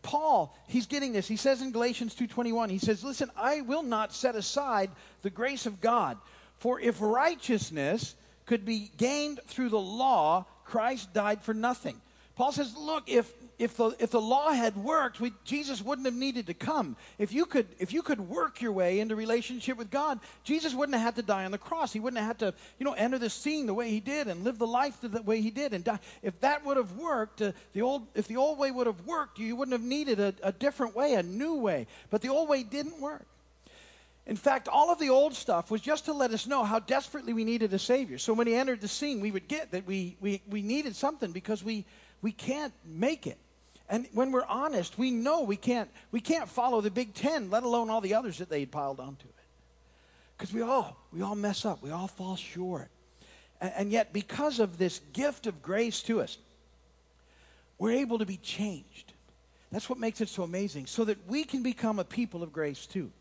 Paul, 0.01 0.57
he's 0.67 0.87
getting 0.87 1.13
this. 1.13 1.27
He 1.27 1.37
says 1.37 1.61
in 1.61 1.71
Galatians 1.71 2.13
2:21, 2.13 2.69
he 2.69 2.79
says, 2.79 3.01
"Listen, 3.01 3.31
I 3.37 3.61
will 3.61 3.83
not 3.83 4.13
set 4.13 4.35
aside 4.35 4.91
the 5.21 5.29
grace 5.29 5.65
of 5.65 5.79
God, 5.79 6.17
for 6.57 6.81
if 6.81 6.99
righteousness 6.99 8.15
could 8.45 8.65
be 8.65 8.91
gained 8.97 9.39
through 9.47 9.69
the 9.69 9.79
law, 9.79 10.45
Christ 10.65 11.13
died 11.13 11.41
for 11.41 11.53
nothing." 11.53 12.01
Paul 12.35 12.51
says, 12.51 12.75
"Look, 12.75 13.09
if 13.09 13.33
if 13.59 13.75
the, 13.75 13.93
if 13.99 14.09
the 14.11 14.21
law 14.21 14.51
had 14.51 14.77
worked, 14.77 15.19
we, 15.19 15.33
Jesus 15.43 15.81
wouldn't 15.81 16.07
have 16.07 16.15
needed 16.15 16.47
to 16.47 16.53
come. 16.53 16.95
If 17.17 17.33
you, 17.33 17.45
could, 17.45 17.67
if 17.77 17.91
you 17.91 18.01
could 18.01 18.21
work 18.21 18.61
your 18.61 18.71
way 18.71 19.01
into 19.01 19.17
relationship 19.17 19.77
with 19.77 19.91
God, 19.91 20.19
Jesus 20.45 20.73
wouldn't 20.73 20.95
have 20.95 21.03
had 21.03 21.15
to 21.17 21.21
die 21.21 21.43
on 21.43 21.51
the 21.51 21.57
cross. 21.57 21.91
He 21.91 21.99
wouldn't 21.99 22.19
have 22.19 22.27
had 22.27 22.39
to, 22.39 22.53
you 22.79 22.85
know, 22.85 22.93
enter 22.93 23.19
the 23.19 23.29
scene 23.29 23.65
the 23.65 23.73
way 23.73 23.89
he 23.89 23.99
did 23.99 24.27
and 24.27 24.45
live 24.45 24.57
the 24.57 24.65
life 24.65 24.97
the 25.01 25.21
way 25.21 25.41
he 25.41 25.51
did 25.51 25.73
and 25.73 25.83
die. 25.83 25.99
If 26.23 26.39
that 26.39 26.65
would 26.65 26.77
have 26.77 26.93
worked, 26.93 27.41
uh, 27.41 27.51
the 27.73 27.81
old, 27.81 28.07
if 28.15 28.27
the 28.27 28.37
old 28.37 28.57
way 28.57 28.71
would 28.71 28.87
have 28.87 29.05
worked, 29.05 29.39
you 29.39 29.57
wouldn't 29.57 29.73
have 29.73 29.87
needed 29.87 30.21
a, 30.21 30.33
a 30.41 30.53
different 30.53 30.95
way, 30.95 31.15
a 31.15 31.23
new 31.23 31.55
way. 31.55 31.85
But 32.09 32.21
the 32.21 32.29
old 32.29 32.47
way 32.47 32.63
didn't 32.63 33.01
work. 33.01 33.25
In 34.25 34.37
fact, 34.37 34.69
all 34.69 34.89
of 34.89 34.99
the 34.99 35.09
old 35.09 35.33
stuff 35.33 35.69
was 35.69 35.81
just 35.81 36.05
to 36.05 36.13
let 36.13 36.31
us 36.31 36.47
know 36.47 36.63
how 36.63 36.79
desperately 36.79 37.33
we 37.33 37.43
needed 37.43 37.73
a 37.73 37.79
Savior. 37.79 38.19
So 38.19 38.31
when 38.31 38.47
He 38.47 38.55
entered 38.55 38.79
the 38.79 38.87
scene, 38.87 39.19
we 39.19 39.31
would 39.31 39.49
get 39.49 39.71
that 39.71 39.85
we, 39.85 40.15
we, 40.21 40.41
we 40.49 40.61
needed 40.61 40.95
something 40.95 41.33
because 41.33 41.61
we, 41.61 41.83
we 42.21 42.31
can't 42.31 42.73
make 42.85 43.27
it. 43.27 43.37
And 43.89 44.07
when 44.13 44.31
we're 44.31 44.45
honest, 44.45 44.99
we 44.99 45.09
know 45.09 45.41
we 45.41 45.57
can't, 45.57 45.89
we 46.11 46.21
can't 46.21 46.47
follow 46.47 46.79
the 46.79 46.91
Big 46.91 47.15
Ten, 47.15 47.49
let 47.49 47.63
alone 47.63 47.89
all 47.89 48.01
the 48.01 48.13
others 48.13 48.37
that 48.37 48.49
they 48.49 48.65
piled 48.65 48.99
onto 48.99 49.27
it. 49.27 49.33
Because 50.37 50.53
we 50.53 50.61
all, 50.61 50.95
we 51.11 51.23
all 51.23 51.35
mess 51.35 51.65
up. 51.65 51.81
We 51.81 51.89
all 51.89 52.07
fall 52.07 52.35
short. 52.35 52.89
And, 53.59 53.73
and 53.75 53.91
yet, 53.91 54.13
because 54.13 54.59
of 54.59 54.77
this 54.77 55.01
gift 55.11 55.47
of 55.47 55.61
grace 55.63 56.03
to 56.03 56.21
us, 56.21 56.37
we're 57.79 57.93
able 57.93 58.19
to 58.19 58.25
be 58.25 58.37
changed. 58.37 59.13
That's 59.71 59.89
what 59.89 59.99
makes 59.99 60.21
it 60.21 60.29
so 60.29 60.43
amazing. 60.43 60.85
So 60.85 61.03
that 61.05 61.17
we 61.27 61.43
can 61.43 61.63
become 61.63 61.97
a 61.97 62.03
people 62.03 62.43
of 62.43 62.53
grace 62.53 62.85
too. 62.85 63.11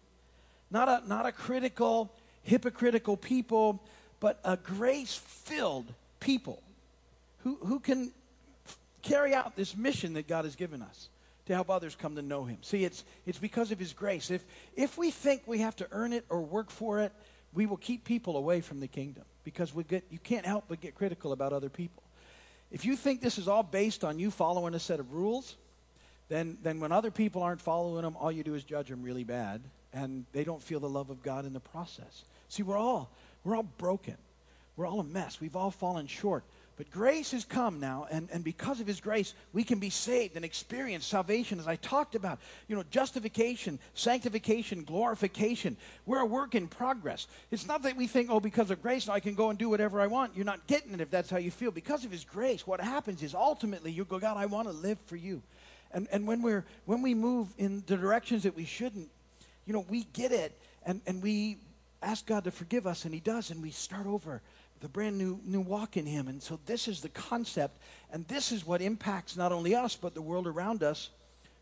Not 0.71 0.89
a, 0.89 1.09
not 1.09 1.25
a 1.25 1.33
critical, 1.33 2.13
hypocritical 2.43 3.17
people, 3.17 3.83
but 4.21 4.39
a 4.45 4.57
grace 4.57 5.15
filled 5.15 5.93
people 6.21 6.63
who, 7.43 7.57
who 7.65 7.81
can 7.81 8.13
carry 9.03 9.35
out 9.35 9.57
this 9.57 9.77
mission 9.77 10.15
that 10.15 10.27
God 10.29 10.45
has 10.45 10.57
given 10.57 10.83
us 10.83 11.09
to 11.47 11.55
help 11.55 11.71
others 11.71 11.97
come 11.97 12.17
to 12.17 12.23
know 12.23 12.45
him. 12.45 12.59
See, 12.61 12.85
it's, 12.85 13.05
it's 13.27 13.39
because 13.39 13.73
of 13.73 13.79
his 13.79 13.93
grace. 13.93 14.31
If, 14.31 14.45
if 14.77 14.99
we 14.99 15.11
think 15.11 15.43
we 15.47 15.61
have 15.61 15.77
to 15.77 15.89
earn 15.93 16.13
it 16.13 16.25
or 16.29 16.43
work 16.43 16.71
for 16.71 17.01
it, 17.01 17.13
we 17.55 17.67
will 17.67 17.79
keep 17.79 18.05
people 18.05 18.37
away 18.37 18.61
from 18.61 18.81
the 18.81 18.89
kingdom 18.89 19.25
because 19.45 19.75
we 19.75 19.83
get, 19.83 20.05
you 20.11 20.19
can't 20.19 20.45
help 20.45 20.65
but 20.69 20.81
get 20.81 20.95
critical 20.95 21.33
about 21.33 21.53
other 21.53 21.71
people. 21.71 22.03
If 22.71 22.85
you 22.85 22.97
think 22.97 23.23
this 23.23 23.39
is 23.39 23.49
all 23.49 23.63
based 23.63 24.05
on 24.05 24.19
you 24.19 24.31
following 24.31 24.75
a 24.75 24.79
set 24.79 25.01
of 25.01 25.15
rules, 25.15 25.57
then, 26.29 26.59
then 26.63 26.81
when 26.81 26.93
other 26.93 27.11
people 27.11 27.43
aren't 27.43 27.63
following 27.63 28.03
them, 28.03 28.15
all 28.17 28.31
you 28.31 28.45
do 28.45 28.55
is 28.55 28.63
judge 28.65 28.89
them 28.89 29.03
really 29.03 29.25
bad, 29.25 29.63
and 29.95 30.27
they 30.33 30.45
don't 30.45 30.63
feel 30.63 30.81
the 30.81 30.89
love 30.89 31.09
of 31.09 31.23
God 31.23 31.47
in 31.47 31.55
the 31.55 31.61
process. 31.61 32.25
See, 32.49 32.63
we're 32.63 32.77
all, 32.77 33.11
we're 33.43 33.57
all 33.57 33.63
broken. 33.63 34.19
We're 34.77 34.87
all 34.87 35.01
a 35.01 35.05
mess. 35.05 35.41
We've 35.41 35.57
all 35.57 35.71
fallen 35.71 36.07
short. 36.07 36.45
But 36.79 36.93
grace 36.93 37.33
has 37.33 37.45
come 37.45 37.81
now, 37.81 38.07
and, 38.09 38.29
and 38.33 38.45
because 38.45 38.81
of 38.81 38.87
his 38.87 39.01
grace, 39.01 39.35
we 39.53 39.65
can 39.65 39.81
be 39.81 39.91
saved 39.91 40.37
and 40.37 40.45
experience 40.45 41.05
salvation, 41.05 41.59
as 41.59 41.67
I 41.67 41.75
talked 41.75 42.15
about. 42.15 42.39
You 42.69 42.77
know, 42.77 42.85
justification, 42.89 43.81
sanctification, 43.95 44.85
glorification. 44.85 45.77
We're 46.07 46.21
a 46.21 46.25
work 46.27 46.55
in 46.55 46.69
progress. 46.69 47.27
It's 47.51 47.67
not 47.67 47.83
that 47.83 47.97
we 47.97 48.07
think, 48.07 48.31
oh, 48.31 48.39
because 48.39 48.71
of 48.71 48.81
grace, 48.81 49.09
I 49.09 49.19
can 49.19 49.35
go 49.35 49.51
and 49.51 49.59
do 49.59 49.69
whatever 49.69 50.01
I 50.01 50.07
want. 50.07 50.37
You're 50.37 50.45
not 50.45 50.69
getting 50.69 50.95
it 50.95 51.01
if 51.01 51.11
that's 51.11 51.29
how 51.29 51.39
you 51.39 51.51
feel. 51.51 51.73
Because 51.73 52.05
of 52.05 52.13
his 52.13 52.25
grace, 52.25 52.65
what 52.65 52.81
happens 52.81 53.25
is 53.25 53.35
ultimately 53.35 53.91
you 53.91 54.05
go, 54.05 54.21
God, 54.21 54.37
I 54.37 54.47
want 54.47 54.69
to 54.69 54.73
live 54.73 55.01
for 55.07 55.17
you. 55.17 55.43
And, 55.91 56.07
and 56.13 56.29
when, 56.29 56.43
we're, 56.43 56.65
when 56.85 57.03
we 57.03 57.13
move 57.13 57.49
in 57.59 57.83
the 57.89 57.97
directions 57.97 58.45
that 58.45 58.55
we 58.55 58.65
shouldn't, 58.65 59.11
you 59.67 59.73
know, 59.73 59.85
we 59.89 60.05
get 60.13 60.31
it, 60.31 60.57
and, 60.87 61.01
and 61.09 61.25
we 61.25 61.57
ask 62.03 62.25
God 62.25 62.45
to 62.45 62.53
forgive 62.53 62.87
us, 62.87 63.05
and 63.05 63.13
he 63.13 63.19
does, 63.19 63.51
and 63.51 63.61
we 63.61 63.73
start 63.73 64.07
over 64.07 64.43
the 64.81 64.89
brand 64.89 65.19
new, 65.19 65.41
new 65.45 65.61
walk 65.61 65.97
in 65.97 66.07
Him. 66.07 66.29
And 66.29 66.43
so 66.43 66.59
this 66.67 66.89
is 66.89 67.01
the 67.01 67.09
concept, 67.09 67.79
and 68.13 68.27
this 68.29 68.53
is 68.53 68.67
what 68.67 68.81
impacts 68.81 69.37
not 69.37 69.53
only 69.53 69.75
us, 69.75 69.97
but 69.97 70.15
the 70.15 70.23
world 70.23 70.47
around 70.47 70.83
us 70.83 71.11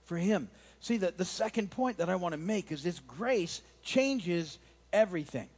for 0.04 0.16
Him. 0.16 0.49
See, 0.80 0.99
that 0.99 1.18
the 1.18 1.25
second 1.25 1.70
point 1.70 1.99
that 1.99 2.08
I 2.08 2.16
want 2.16 2.32
to 2.32 2.38
make 2.38 2.70
is 2.70 2.82
this 2.82 3.00
grace 3.00 3.61
changes 3.82 4.58
everything. 4.92 5.49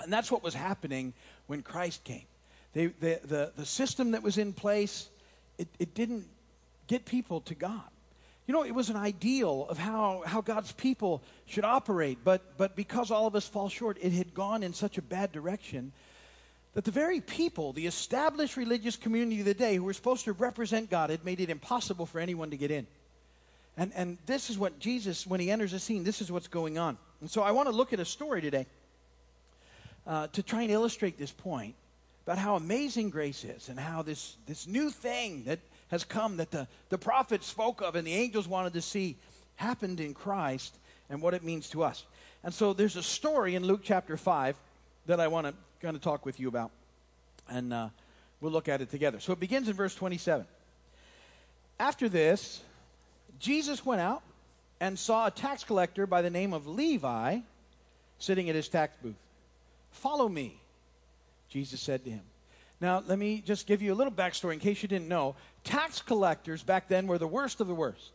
And 0.00 0.12
that's 0.12 0.30
what 0.30 0.42
was 0.42 0.54
happening 0.54 1.12
when 1.46 1.62
Christ 1.62 2.04
came. 2.04 2.26
They, 2.72 2.86
the, 2.86 3.20
the, 3.24 3.52
the 3.56 3.66
system 3.66 4.12
that 4.12 4.22
was 4.22 4.38
in 4.38 4.52
place, 4.52 5.08
it, 5.58 5.68
it 5.78 5.94
didn't 5.94 6.26
get 6.86 7.04
people 7.04 7.40
to 7.42 7.54
God. 7.54 7.82
You 8.46 8.54
know, 8.54 8.64
it 8.64 8.74
was 8.74 8.88
an 8.88 8.96
ideal 8.96 9.66
of 9.68 9.76
how, 9.76 10.22
how 10.24 10.40
God's 10.40 10.72
people 10.72 11.22
should 11.44 11.64
operate, 11.64 12.18
but, 12.24 12.56
but 12.56 12.76
because 12.76 13.10
all 13.10 13.26
of 13.26 13.34
us 13.34 13.46
fall 13.46 13.68
short, 13.68 13.98
it 14.00 14.12
had 14.12 14.32
gone 14.32 14.62
in 14.62 14.72
such 14.72 14.96
a 14.96 15.02
bad 15.02 15.32
direction 15.32 15.92
that 16.74 16.84
the 16.84 16.90
very 16.90 17.20
people, 17.20 17.72
the 17.72 17.86
established 17.86 18.56
religious 18.56 18.96
community 18.96 19.40
of 19.40 19.46
the 19.46 19.54
day 19.54 19.76
who 19.76 19.84
were 19.84 19.92
supposed 19.92 20.24
to 20.24 20.32
represent 20.32 20.90
God, 20.90 21.10
had 21.10 21.24
made 21.24 21.40
it 21.40 21.50
impossible 21.50 22.06
for 22.06 22.20
anyone 22.20 22.50
to 22.50 22.56
get 22.56 22.70
in. 22.70 22.86
And, 23.76 23.92
and 23.94 24.18
this 24.26 24.50
is 24.50 24.58
what 24.58 24.78
Jesus, 24.78 25.26
when 25.26 25.40
he 25.40 25.50
enters 25.50 25.72
the 25.72 25.78
scene, 25.78 26.04
this 26.04 26.20
is 26.20 26.30
what's 26.30 26.48
going 26.48 26.78
on. 26.78 26.98
And 27.20 27.30
so 27.30 27.42
I 27.42 27.52
want 27.52 27.68
to 27.68 27.74
look 27.74 27.92
at 27.92 28.00
a 28.00 28.04
story 28.04 28.40
today 28.40 28.66
uh, 30.06 30.26
to 30.28 30.42
try 30.42 30.62
and 30.62 30.70
illustrate 30.70 31.18
this 31.18 31.30
point 31.30 31.74
about 32.26 32.38
how 32.38 32.56
amazing 32.56 33.10
grace 33.10 33.44
is 33.44 33.68
and 33.68 33.78
how 33.78 34.02
this, 34.02 34.36
this 34.46 34.66
new 34.66 34.90
thing 34.90 35.44
that 35.44 35.60
has 35.90 36.04
come 36.04 36.36
that 36.36 36.50
the, 36.50 36.66
the 36.90 36.98
prophets 36.98 37.46
spoke 37.46 37.80
of 37.80 37.94
and 37.94 38.06
the 38.06 38.14
angels 38.14 38.46
wanted 38.46 38.72
to 38.74 38.82
see 38.82 39.16
happened 39.56 40.00
in 40.00 40.14
Christ 40.14 40.76
and 41.08 41.22
what 41.22 41.34
it 41.34 41.42
means 41.42 41.70
to 41.70 41.82
us. 41.82 42.04
And 42.44 42.52
so 42.52 42.72
there's 42.72 42.96
a 42.96 43.02
story 43.02 43.54
in 43.54 43.64
Luke 43.64 43.80
chapter 43.82 44.16
5 44.16 44.56
that 45.06 45.20
I 45.20 45.28
want 45.28 45.46
to 45.46 45.54
going 45.80 45.94
to 45.94 46.00
talk 46.00 46.26
with 46.26 46.40
you 46.40 46.48
about. 46.48 46.70
And 47.48 47.72
uh, 47.72 47.88
we'll 48.40 48.52
look 48.52 48.68
at 48.68 48.80
it 48.80 48.90
together. 48.90 49.20
So 49.20 49.32
it 49.32 49.40
begins 49.40 49.68
in 49.68 49.74
verse 49.74 49.94
27. 49.94 50.46
After 51.80 52.08
this, 52.08 52.60
Jesus 53.38 53.86
went 53.86 54.00
out 54.00 54.22
and 54.80 54.98
saw 54.98 55.26
a 55.26 55.30
tax 55.30 55.64
collector 55.64 56.06
by 56.06 56.22
the 56.22 56.30
name 56.30 56.52
of 56.52 56.66
Levi 56.66 57.38
sitting 58.18 58.48
at 58.48 58.54
his 58.54 58.68
tax 58.68 58.96
booth. 59.02 59.14
Follow 59.92 60.28
me, 60.28 60.60
Jesus 61.48 61.80
said 61.80 62.04
to 62.04 62.10
him. 62.10 62.22
Now, 62.80 63.02
let 63.06 63.18
me 63.18 63.42
just 63.44 63.66
give 63.66 63.82
you 63.82 63.92
a 63.92 63.96
little 63.96 64.12
backstory 64.12 64.52
in 64.52 64.60
case 64.60 64.82
you 64.82 64.88
didn't 64.88 65.08
know. 65.08 65.34
Tax 65.64 66.00
collectors 66.00 66.62
back 66.62 66.88
then 66.88 67.06
were 67.06 67.18
the 67.18 67.26
worst 67.26 67.60
of 67.60 67.66
the 67.66 67.74
worst. 67.74 68.12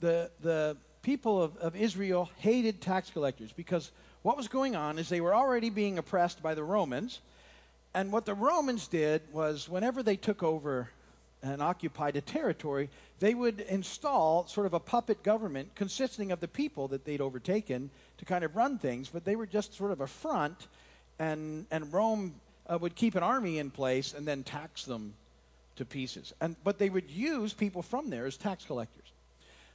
The, 0.00 0.30
the 0.42 0.76
people 1.02 1.42
of, 1.42 1.56
of 1.56 1.74
Israel 1.74 2.30
hated 2.36 2.80
tax 2.80 3.10
collectors 3.10 3.52
because 3.52 3.90
what 4.28 4.36
was 4.36 4.48
going 4.48 4.76
on 4.76 4.98
is 4.98 5.08
they 5.08 5.22
were 5.22 5.34
already 5.34 5.70
being 5.70 5.96
oppressed 5.96 6.42
by 6.42 6.54
the 6.54 6.62
Romans. 6.62 7.20
And 7.94 8.12
what 8.12 8.26
the 8.26 8.34
Romans 8.34 8.86
did 8.86 9.22
was, 9.32 9.70
whenever 9.70 10.02
they 10.02 10.16
took 10.16 10.42
over 10.42 10.90
and 11.42 11.62
occupied 11.62 12.14
a 12.14 12.20
territory, 12.20 12.90
they 13.20 13.32
would 13.32 13.60
install 13.60 14.46
sort 14.46 14.66
of 14.66 14.74
a 14.74 14.80
puppet 14.80 15.22
government 15.22 15.74
consisting 15.74 16.30
of 16.30 16.40
the 16.40 16.46
people 16.46 16.88
that 16.88 17.06
they'd 17.06 17.22
overtaken 17.22 17.88
to 18.18 18.26
kind 18.26 18.44
of 18.44 18.54
run 18.54 18.76
things, 18.76 19.08
but 19.08 19.24
they 19.24 19.34
were 19.34 19.46
just 19.46 19.74
sort 19.74 19.92
of 19.92 20.02
a 20.02 20.06
front, 20.06 20.66
and, 21.18 21.64
and 21.70 21.90
Rome 21.90 22.34
uh, 22.66 22.76
would 22.76 22.96
keep 22.96 23.14
an 23.14 23.22
army 23.22 23.56
in 23.56 23.70
place 23.70 24.12
and 24.12 24.28
then 24.28 24.42
tax 24.42 24.84
them 24.84 25.14
to 25.76 25.86
pieces. 25.86 26.34
And, 26.38 26.54
but 26.64 26.78
they 26.78 26.90
would 26.90 27.10
use 27.10 27.54
people 27.54 27.80
from 27.80 28.10
there 28.10 28.26
as 28.26 28.36
tax 28.36 28.66
collectors. 28.66 29.07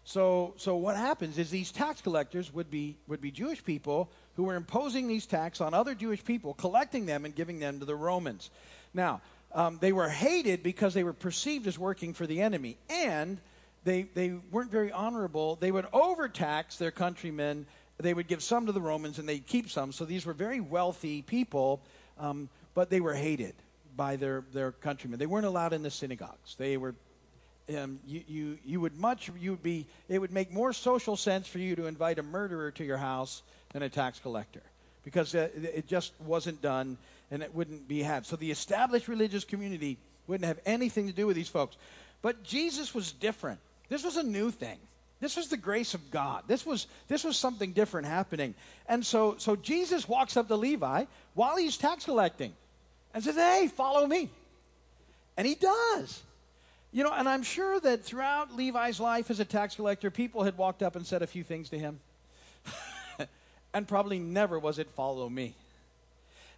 So, 0.05 0.53
so 0.57 0.75
what 0.75 0.98
happens 0.98 1.38
is 1.38 1.50
these 1.50 1.72
tax 1.72 2.01
collectors 2.01 2.53
would 2.53 2.69
be, 2.69 2.98
would 3.07 3.22
be 3.22 3.31
Jewish 3.31 3.63
people 3.63 4.10
who 4.36 4.43
were 4.43 4.55
imposing 4.55 5.07
these 5.07 5.25
tax 5.25 5.62
on 5.62 5.74
other 5.74 5.95
Jewish 5.95 6.24
people, 6.24 6.53
collecting 6.53 7.05
them 7.05 7.24
and 7.25 7.33
giving 7.33 7.60
them 7.60 7.79
to 7.79 7.86
the 7.86 7.95
Romans. 7.95 8.50
Now, 8.93 9.22
um, 9.53 9.77
they 9.79 9.93
were 9.93 10.10
hated 10.10 10.63
because 10.63 10.93
they 10.93 11.03
were 11.03 11.13
perceived 11.13 11.67
as 11.67 11.77
working 11.77 12.13
for 12.13 12.27
the 12.27 12.41
enemy, 12.41 12.77
and 12.89 13.39
they, 13.83 14.03
they 14.03 14.31
weren't 14.51 14.72
very 14.72 14.91
honorable. 14.91 15.55
They 15.55 15.72
would 15.72 15.88
overtax 15.93 16.77
their 16.77 16.91
countrymen. 16.91 17.65
They 17.98 18.13
would 18.13 18.27
give 18.27 18.43
some 18.43 18.65
to 18.65 18.72
the 18.72 18.81
Romans, 18.81 19.19
and 19.19 19.29
they'd 19.29 19.45
keep 19.45 19.69
some. 19.69 19.91
So 19.91 20.05
these 20.05 20.25
were 20.25 20.33
very 20.33 20.60
wealthy 20.60 21.22
people, 21.22 21.81
um, 22.19 22.50
but 22.74 22.89
they 22.89 23.00
were 23.00 23.13
hated 23.13 23.53
by 23.95 24.15
their, 24.15 24.43
their 24.51 24.72
countrymen. 24.72 25.19
They 25.19 25.27
weren't 25.27 25.45
allowed 25.45 25.72
in 25.72 25.83
the 25.83 25.91
synagogues. 25.91 26.55
They 26.57 26.77
were 26.77 26.95
um, 27.77 28.00
you, 28.05 28.22
you, 28.27 28.58
you 28.65 28.82
would 28.82 28.98
much 28.98 29.29
you 29.39 29.51
would 29.51 29.63
be 29.63 29.86
it 30.10 30.20
would 30.20 30.32
make 30.32 30.51
more 30.51 30.74
social 30.74 31.15
sense 31.15 31.48
for 31.48 31.60
you 31.60 31.75
to 31.75 31.86
invite 31.86 32.20
a 32.20 32.24
murderer 32.24 32.72
to 32.72 32.84
your 32.84 32.98
house 32.98 33.41
than 33.72 33.84
a 33.84 33.89
tax 33.89 34.20
collector 34.20 34.62
because 35.03 35.34
uh, 35.36 35.50
it 35.55 35.88
just 35.88 36.13
wasn't 36.22 36.62
done 36.62 36.98
and 37.32 37.41
it 37.41 37.53
wouldn't 37.53 37.88
be 37.88 38.03
had. 38.03 38.25
So 38.25 38.36
the 38.36 38.51
established 38.51 39.08
religious 39.08 39.43
community 39.43 39.98
wouldn't 40.27 40.48
have 40.48 40.60
anything 40.65 41.08
to 41.08 41.13
do 41.13 41.27
with 41.27 41.36
these 41.36 41.50
folks. 41.50 41.75
But 42.22 42.43
Jesus 42.43 42.93
was 42.93 43.12
different. 43.12 43.60
This 43.89 44.03
was 44.03 44.17
a 44.17 44.24
new 44.24 44.51
thing. 44.51 44.77
This 45.20 45.38
was 45.38 45.48
the 45.48 45.58
grace 45.58 45.93
of 45.93 46.12
God. 46.12 46.43
This 46.48 46.65
was 46.65 46.88
this 47.08 47.24
was 47.24 47.38
something 47.38 47.72
different 47.72 48.08
happening. 48.08 48.55
And 48.88 49.05
so 49.05 49.36
so 49.38 49.55
Jesus 49.55 50.08
walks 50.08 50.36
up 50.36 50.48
to 50.50 50.55
Levi 50.55 51.05
while 51.34 51.55
he's 51.55 51.77
tax 51.77 52.05
collecting 52.05 52.53
and 53.13 53.24
says, 53.24 53.36
"Hey, 53.36 53.70
follow 53.74 54.05
me." 54.05 54.29
And 55.38 55.48
he 55.48 55.55
does. 55.55 56.22
You 56.93 57.03
know, 57.03 57.12
and 57.12 57.27
I'm 57.27 57.41
sure 57.41 57.79
that 57.79 58.03
throughout 58.03 58.55
Levi's 58.55 59.00
life 59.00 59.31
as 59.31 59.39
a 59.39 59.45
tax 59.45 59.75
collector, 59.75 60.12
people 60.12 60.43
had 60.43 60.55
walked 60.57 60.83
up 60.83 60.95
and 60.95 61.05
said 61.05 61.23
a 61.23 61.27
few 61.27 61.43
things 61.43 61.69
to 61.69 61.79
him 61.79 62.00
and 63.73 63.88
probably 63.88 64.19
never 64.19 64.59
was 64.59 64.77
it 64.77 64.88
follow 64.91 65.27
me. 65.27 65.55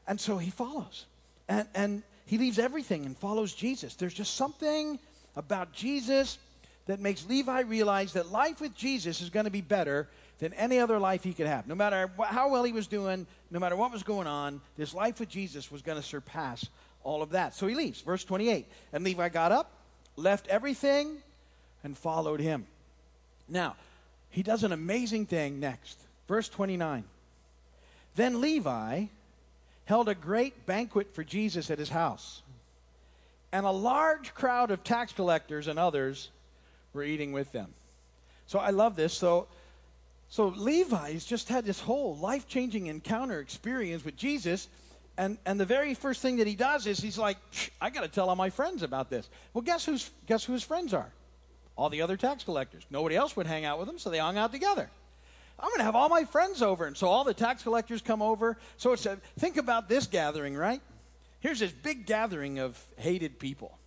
And 0.06 0.20
so 0.20 0.38
he 0.38 0.50
follows. 0.50 1.06
And, 1.48 1.68
and 1.74 2.04
he 2.26 2.38
leaves 2.38 2.60
everything 2.60 3.06
and 3.06 3.18
follows 3.18 3.54
Jesus. 3.54 3.96
There's 3.96 4.14
just 4.14 4.36
something 4.36 5.00
about 5.38 5.72
Jesus 5.72 6.38
that 6.88 7.00
makes 7.00 7.26
Levi 7.28 7.62
realize 7.62 8.14
that 8.14 8.30
life 8.30 8.60
with 8.60 8.76
Jesus 8.76 9.22
is 9.22 9.30
going 9.30 9.46
to 9.46 9.52
be 9.52 9.62
better 9.62 10.10
than 10.40 10.54
any 10.54 10.80
other 10.80 11.00
life 11.00 11.24
he 11.24 11.34
could 11.34 11.48
have. 11.48 11.66
No 11.66 11.76
matter 11.76 12.12
how 12.26 12.50
well 12.50 12.66
he 12.66 12.74
was 12.74 12.88
doing, 12.88 13.26
no 13.52 13.60
matter 13.60 13.78
what 13.78 13.94
was 13.94 14.04
going 14.04 14.28
on, 14.28 14.60
this 14.78 14.94
life 14.94 15.22
with 15.22 15.30
Jesus 15.30 15.72
was 15.72 15.82
going 15.82 15.98
to 15.98 16.06
surpass 16.06 16.68
all 17.04 17.22
of 17.22 17.30
that. 17.32 17.56
So 17.56 17.68
he 17.68 17.76
leaves. 17.76 18.02
Verse 18.02 18.26
28. 18.26 18.68
And 18.92 19.04
Levi 19.04 19.30
got 19.30 19.54
up, 19.54 19.72
left 20.16 20.48
everything, 20.48 21.18
and 21.84 21.98
followed 21.98 22.40
him. 22.40 22.66
Now, 23.48 23.76
he 24.30 24.44
does 24.44 24.64
an 24.64 24.72
amazing 24.72 25.28
thing 25.28 25.60
next. 25.60 26.00
Verse 26.28 26.50
29. 26.50 27.04
Then 28.16 28.42
Levi 28.42 29.06
held 29.86 30.10
a 30.10 30.16
great 30.16 30.66
banquet 30.66 31.14
for 31.14 31.24
Jesus 31.24 31.70
at 31.70 31.80
his 31.80 31.90
house, 31.90 32.42
and 33.52 33.66
a 33.66 33.72
large 33.72 34.34
crowd 34.34 34.72
of 34.72 34.84
tax 34.84 35.14
collectors 35.14 35.68
and 35.68 35.78
others 35.78 36.30
were 36.94 37.04
eating 37.04 37.32
with 37.32 37.52
them. 37.52 37.74
So 38.48 38.60
I 38.60 38.72
love 38.72 38.96
this. 38.96 39.14
So, 39.14 39.48
so 40.30 40.48
Levi's 40.48 41.26
just 41.26 41.50
had 41.50 41.66
this 41.66 41.80
whole 41.80 42.16
life 42.16 42.48
changing 42.48 42.88
encounter 42.88 43.40
experience 43.40 44.04
with 44.04 44.16
Jesus. 44.16 44.68
And, 45.18 45.38
and 45.46 45.60
the 45.60 45.66
very 45.66 45.94
first 45.94 46.22
thing 46.22 46.38
that 46.38 46.48
he 46.48 46.56
does 46.56 46.88
is 46.88 47.00
he's 47.00 47.18
like, 47.18 47.38
I 47.80 47.90
got 47.90 48.02
to 48.02 48.08
tell 48.08 48.30
all 48.30 48.36
my 48.36 48.50
friends 48.50 48.84
about 48.84 49.10
this. 49.10 49.30
Well, 49.54 49.62
guess, 49.62 49.86
who's, 49.86 50.10
guess 50.28 50.44
who 50.44 50.54
his 50.54 50.64
friends 50.64 50.94
are? 50.94 51.10
All 51.78 51.90
the 51.90 52.02
other 52.02 52.18
tax 52.18 52.44
collectors. 52.44 52.84
Nobody 52.90 53.16
else 53.16 53.36
would 53.36 53.48
hang 53.48 53.66
out 53.66 53.80
with 53.80 53.88
them, 53.88 53.98
so 53.98 54.10
they 54.10 54.20
hung 54.20 54.38
out 54.38 54.52
together. 54.52 54.90
I'm 55.58 55.70
going 55.70 55.80
to 55.80 55.86
have 55.86 55.96
all 55.96 56.10
my 56.10 56.26
friends 56.26 56.62
over. 56.62 56.86
And 56.86 56.98
so 56.98 57.08
all 57.08 57.24
the 57.24 57.34
tax 57.34 57.64
collectors 57.64 58.02
come 58.02 58.22
over. 58.22 58.58
So 58.78 58.92
it's 58.92 59.06
a, 59.06 59.18
think 59.40 59.56
about 59.58 59.88
this 59.88 60.06
gathering, 60.06 60.56
right? 60.56 60.82
Here's 61.40 61.60
this 61.60 61.72
big 61.72 62.06
gathering 62.06 62.60
of 62.60 62.82
hated 62.98 63.40
people. 63.40 63.78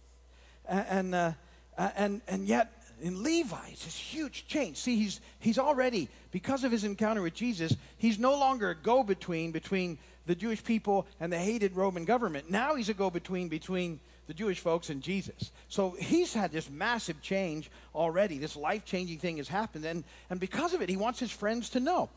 And, 0.67 1.15
uh, 1.15 1.33
and, 1.77 2.23
and 2.27 2.47
yet, 2.47 2.73
in 3.01 3.23
Levi, 3.23 3.69
it's 3.71 3.85
this 3.85 3.97
huge 3.97 4.47
change. 4.47 4.77
See, 4.77 4.97
he's, 4.97 5.21
he's 5.39 5.59
already, 5.59 6.09
because 6.31 6.65
of 6.65 6.73
his 6.73 6.85
encounter 6.85 7.23
with 7.23 7.35
Jesus, 7.35 7.77
he's 7.97 8.19
no 8.19 8.39
longer 8.39 8.71
a 8.71 8.75
go 8.75 9.03
between 9.03 9.53
between 9.53 9.99
the 10.27 10.35
Jewish 10.35 10.63
people 10.63 11.07
and 11.21 11.33
the 11.33 11.39
hated 11.39 11.75
Roman 11.75 12.05
government. 12.05 12.51
Now 12.51 12.75
he's 12.75 12.89
a 12.89 12.95
go 12.95 13.11
between 13.11 13.49
between 13.49 14.01
the 14.27 14.35
Jewish 14.35 14.61
folks 14.61 14.91
and 14.91 15.03
Jesus. 15.03 15.51
So 15.69 15.97
he's 15.99 16.35
had 16.35 16.53
this 16.53 16.69
massive 16.69 17.23
change 17.23 17.71
already. 17.95 18.37
This 18.39 18.57
life 18.57 18.85
changing 18.85 19.19
thing 19.19 19.39
has 19.39 19.49
happened. 19.49 19.87
And, 19.87 20.05
and 20.29 20.39
because 20.39 20.75
of 20.75 20.83
it, 20.83 20.91
he 20.91 20.99
wants 20.99 21.19
his 21.19 21.31
friends 21.31 21.71
to 21.71 21.81
know. 21.81 22.11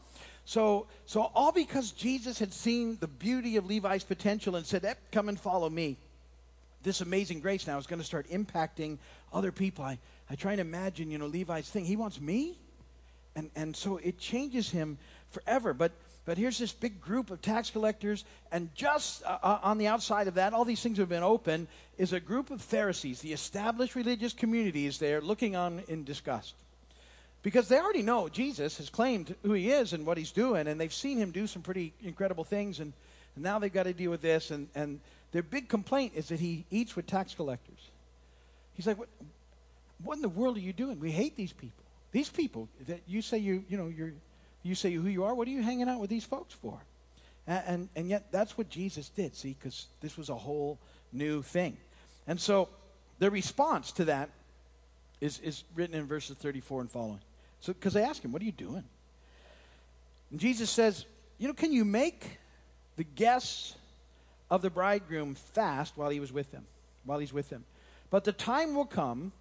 So, 0.43 0.87
so 1.05 1.31
all 1.33 1.53
because 1.53 1.91
Jesus 1.91 2.37
had 2.39 2.51
seen 2.51 2.97
the 2.99 3.07
beauty 3.07 3.55
of 3.55 3.65
Levi's 3.65 4.03
potential 4.03 4.57
and 4.57 4.65
said, 4.65 4.97
Come 5.11 5.29
and 5.29 5.39
follow 5.39 5.69
me. 5.69 5.97
this 6.83 6.99
amazing 6.99 7.39
grace 7.39 7.67
now 7.67 7.77
is 7.77 7.87
going 7.87 7.99
to 7.99 8.05
start 8.05 8.27
impacting 8.29 8.97
other 9.31 9.51
people. 9.51 9.85
I, 9.85 9.97
I 10.31 10.35
try 10.35 10.53
and 10.53 10.61
imagine, 10.61 11.11
you 11.11 11.17
know, 11.17 11.25
Levi's 11.25 11.69
thing. 11.69 11.83
He 11.83 11.97
wants 11.97 12.21
me? 12.21 12.57
And, 13.35 13.51
and 13.53 13.75
so 13.75 13.97
it 13.97 14.17
changes 14.17 14.69
him 14.69 14.97
forever. 15.31 15.73
But, 15.73 15.91
but 16.23 16.37
here's 16.37 16.57
this 16.57 16.71
big 16.71 17.01
group 17.01 17.31
of 17.31 17.41
tax 17.41 17.69
collectors, 17.69 18.23
and 18.49 18.73
just 18.73 19.23
uh, 19.25 19.39
uh, 19.43 19.59
on 19.61 19.77
the 19.77 19.87
outside 19.87 20.29
of 20.29 20.35
that, 20.35 20.53
all 20.53 20.63
these 20.63 20.81
things 20.81 20.99
have 20.99 21.09
been 21.09 21.21
open, 21.21 21.67
is 21.97 22.13
a 22.13 22.19
group 22.21 22.49
of 22.49 22.61
Pharisees, 22.61 23.19
the 23.19 23.33
established 23.33 23.93
religious 23.93 24.31
communities 24.31 24.99
there, 24.99 25.19
looking 25.19 25.57
on 25.57 25.83
in 25.89 26.05
disgust. 26.05 26.53
Because 27.43 27.67
they 27.67 27.77
already 27.77 28.01
know 28.01 28.29
Jesus 28.29 28.77
has 28.77 28.89
claimed 28.89 29.35
who 29.43 29.51
he 29.51 29.69
is 29.69 29.91
and 29.91 30.05
what 30.05 30.17
he's 30.17 30.31
doing, 30.31 30.65
and 30.65 30.79
they've 30.79 30.93
seen 30.93 31.17
him 31.17 31.31
do 31.31 31.45
some 31.45 31.61
pretty 31.61 31.91
incredible 32.03 32.45
things, 32.45 32.79
and, 32.79 32.93
and 33.35 33.43
now 33.43 33.59
they've 33.59 33.73
got 33.73 33.83
to 33.83 33.93
deal 33.93 34.11
with 34.11 34.21
this. 34.21 34.49
And, 34.49 34.69
and 34.75 35.01
their 35.33 35.43
big 35.43 35.67
complaint 35.67 36.13
is 36.15 36.29
that 36.29 36.39
he 36.39 36.63
eats 36.71 36.95
with 36.95 37.05
tax 37.05 37.33
collectors. 37.33 37.89
He's 38.75 38.87
like, 38.87 38.97
what, 38.97 39.09
what 40.03 40.15
in 40.15 40.21
the 40.21 40.29
world 40.29 40.57
are 40.57 40.61
you 40.61 40.73
doing? 40.73 40.99
We 40.99 41.11
hate 41.11 41.35
these 41.35 41.53
people. 41.53 41.83
These 42.11 42.29
people 42.29 42.67
that 42.87 43.01
you 43.07 43.21
say 43.21 43.37
you, 43.37 43.63
you 43.69 43.77
know, 43.77 43.87
you're, 43.87 44.13
you 44.63 44.75
say 44.75 44.93
who 44.93 45.07
you 45.07 45.23
are, 45.23 45.33
what 45.33 45.47
are 45.47 45.51
you 45.51 45.61
hanging 45.61 45.87
out 45.87 45.99
with 45.99 46.09
these 46.09 46.25
folks 46.25 46.53
for? 46.53 46.79
And, 47.47 47.63
and, 47.67 47.89
and 47.95 48.09
yet 48.09 48.31
that's 48.31 48.57
what 48.57 48.69
Jesus 48.69 49.09
did, 49.09 49.35
see, 49.35 49.55
because 49.57 49.87
this 50.01 50.17
was 50.17 50.29
a 50.29 50.35
whole 50.35 50.77
new 51.11 51.41
thing. 51.41 51.77
And 52.27 52.39
so 52.39 52.69
the 53.19 53.31
response 53.31 53.91
to 53.93 54.05
that 54.05 54.29
is, 55.19 55.39
is 55.39 55.63
written 55.75 55.95
in 55.95 56.05
verses 56.05 56.37
34 56.37 56.81
and 56.81 56.91
following. 56.91 57.21
So, 57.59 57.73
because 57.73 57.93
they 57.93 58.03
ask 58.03 58.23
him, 58.23 58.31
what 58.31 58.41
are 58.41 58.45
you 58.45 58.51
doing? 58.51 58.83
And 60.31 60.39
Jesus 60.39 60.69
says, 60.69 61.05
you 61.37 61.47
know, 61.47 61.53
can 61.53 61.71
you 61.71 61.85
make 61.85 62.39
the 62.95 63.03
guests 63.03 63.75
of 64.49 64.61
the 64.61 64.69
bridegroom 64.69 65.35
fast 65.35 65.93
while 65.95 66.09
he 66.09 66.19
was 66.19 66.31
with 66.31 66.51
them, 66.51 66.65
while 67.05 67.19
he's 67.19 67.31
with 67.33 67.49
them? 67.49 67.63
But 68.09 68.23
the 68.23 68.31
time 68.31 68.73
will 68.73 68.85
come 68.85 69.31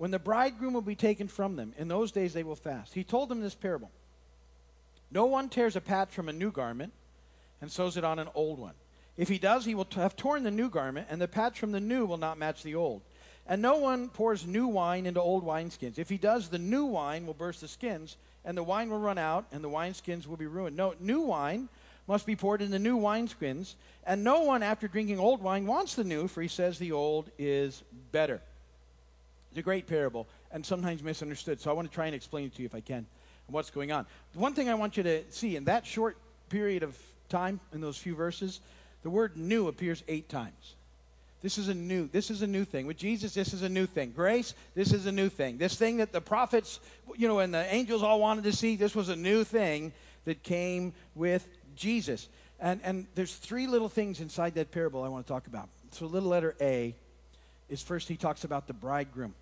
when 0.00 0.10
the 0.10 0.18
bridegroom 0.18 0.72
will 0.72 0.80
be 0.80 0.94
taken 0.94 1.28
from 1.28 1.56
them. 1.56 1.74
In 1.76 1.86
those 1.86 2.10
days 2.10 2.32
they 2.32 2.42
will 2.42 2.56
fast. 2.56 2.94
He 2.94 3.04
told 3.04 3.28
them 3.28 3.42
this 3.42 3.54
parable. 3.54 3.90
No 5.10 5.26
one 5.26 5.50
tears 5.50 5.76
a 5.76 5.80
patch 5.82 6.08
from 6.08 6.30
a 6.30 6.32
new 6.32 6.50
garment 6.50 6.94
and 7.60 7.70
sews 7.70 7.98
it 7.98 8.04
on 8.04 8.18
an 8.18 8.28
old 8.34 8.58
one. 8.58 8.72
If 9.18 9.28
he 9.28 9.36
does, 9.36 9.66
he 9.66 9.74
will 9.74 9.84
t- 9.84 10.00
have 10.00 10.16
torn 10.16 10.42
the 10.42 10.50
new 10.50 10.70
garment, 10.70 11.08
and 11.10 11.20
the 11.20 11.28
patch 11.28 11.60
from 11.60 11.72
the 11.72 11.80
new 11.80 12.06
will 12.06 12.16
not 12.16 12.38
match 12.38 12.62
the 12.62 12.76
old. 12.76 13.02
And 13.46 13.60
no 13.60 13.76
one 13.76 14.08
pours 14.08 14.46
new 14.46 14.68
wine 14.68 15.04
into 15.04 15.20
old 15.20 15.44
wineskins. 15.44 15.98
If 15.98 16.08
he 16.08 16.16
does, 16.16 16.48
the 16.48 16.58
new 16.58 16.86
wine 16.86 17.26
will 17.26 17.34
burst 17.34 17.60
the 17.60 17.68
skins, 17.68 18.16
and 18.42 18.56
the 18.56 18.62
wine 18.62 18.88
will 18.88 19.00
run 19.00 19.18
out, 19.18 19.44
and 19.52 19.62
the 19.62 19.68
wineskins 19.68 20.26
will 20.26 20.38
be 20.38 20.46
ruined. 20.46 20.78
No, 20.78 20.94
new 20.98 21.20
wine 21.20 21.68
must 22.08 22.24
be 22.24 22.36
poured 22.36 22.62
into 22.62 22.78
new 22.78 22.96
wineskins, 22.96 23.74
and 24.06 24.24
no 24.24 24.40
one, 24.40 24.62
after 24.62 24.88
drinking 24.88 25.18
old 25.18 25.42
wine, 25.42 25.66
wants 25.66 25.94
the 25.94 26.04
new, 26.04 26.26
for 26.26 26.40
he 26.40 26.48
says 26.48 26.78
the 26.78 26.92
old 26.92 27.30
is 27.38 27.82
better. 28.12 28.40
It's 29.50 29.58
a 29.58 29.62
great 29.62 29.86
parable, 29.86 30.26
and 30.52 30.64
sometimes 30.64 31.02
misunderstood, 31.02 31.60
so 31.60 31.70
I 31.70 31.74
want 31.74 31.88
to 31.90 31.94
try 31.94 32.06
and 32.06 32.14
explain 32.14 32.46
it 32.46 32.54
to 32.54 32.62
you 32.62 32.66
if 32.66 32.74
I 32.74 32.80
can, 32.80 33.06
what's 33.48 33.70
going 33.70 33.90
on. 33.90 34.06
One 34.34 34.54
thing 34.54 34.68
I 34.68 34.74
want 34.74 34.96
you 34.96 35.02
to 35.02 35.22
see 35.30 35.56
in 35.56 35.64
that 35.64 35.84
short 35.86 36.16
period 36.48 36.82
of 36.82 36.96
time, 37.28 37.60
in 37.72 37.80
those 37.80 37.96
few 37.96 38.14
verses, 38.14 38.60
the 39.02 39.10
word 39.10 39.36
new 39.36 39.68
appears 39.68 40.04
eight 40.08 40.28
times. 40.28 40.74
This 41.42 41.56
is 41.56 41.68
a 41.68 41.74
new, 41.74 42.08
this 42.12 42.30
is 42.30 42.42
a 42.42 42.46
new 42.46 42.64
thing. 42.64 42.86
With 42.86 42.98
Jesus, 42.98 43.32
this 43.32 43.54
is 43.54 43.62
a 43.62 43.68
new 43.68 43.86
thing. 43.86 44.12
Grace, 44.14 44.54
this 44.74 44.92
is 44.92 45.06
a 45.06 45.12
new 45.12 45.30
thing. 45.30 45.56
This 45.56 45.74
thing 45.74 45.96
that 45.96 46.12
the 46.12 46.20
prophets, 46.20 46.80
you 47.16 47.28
know, 47.28 47.38
and 47.38 47.52
the 47.52 47.72
angels 47.72 48.02
all 48.02 48.20
wanted 48.20 48.44
to 48.44 48.52
see, 48.52 48.76
this 48.76 48.94
was 48.94 49.08
a 49.08 49.16
new 49.16 49.42
thing 49.42 49.92
that 50.26 50.42
came 50.42 50.92
with 51.14 51.48
Jesus. 51.76 52.28
And, 52.60 52.80
and 52.84 53.06
there's 53.14 53.34
three 53.34 53.66
little 53.66 53.88
things 53.88 54.20
inside 54.20 54.54
that 54.56 54.70
parable 54.70 55.02
I 55.02 55.08
want 55.08 55.26
to 55.26 55.32
talk 55.32 55.46
about. 55.46 55.70
So, 55.92 56.06
little 56.06 56.28
letter 56.28 56.54
A 56.60 56.94
is 57.70 57.82
first 57.82 58.08
he 58.08 58.16
talks 58.16 58.44
about 58.44 58.66
the 58.66 58.74
bridegroom. 58.74 59.34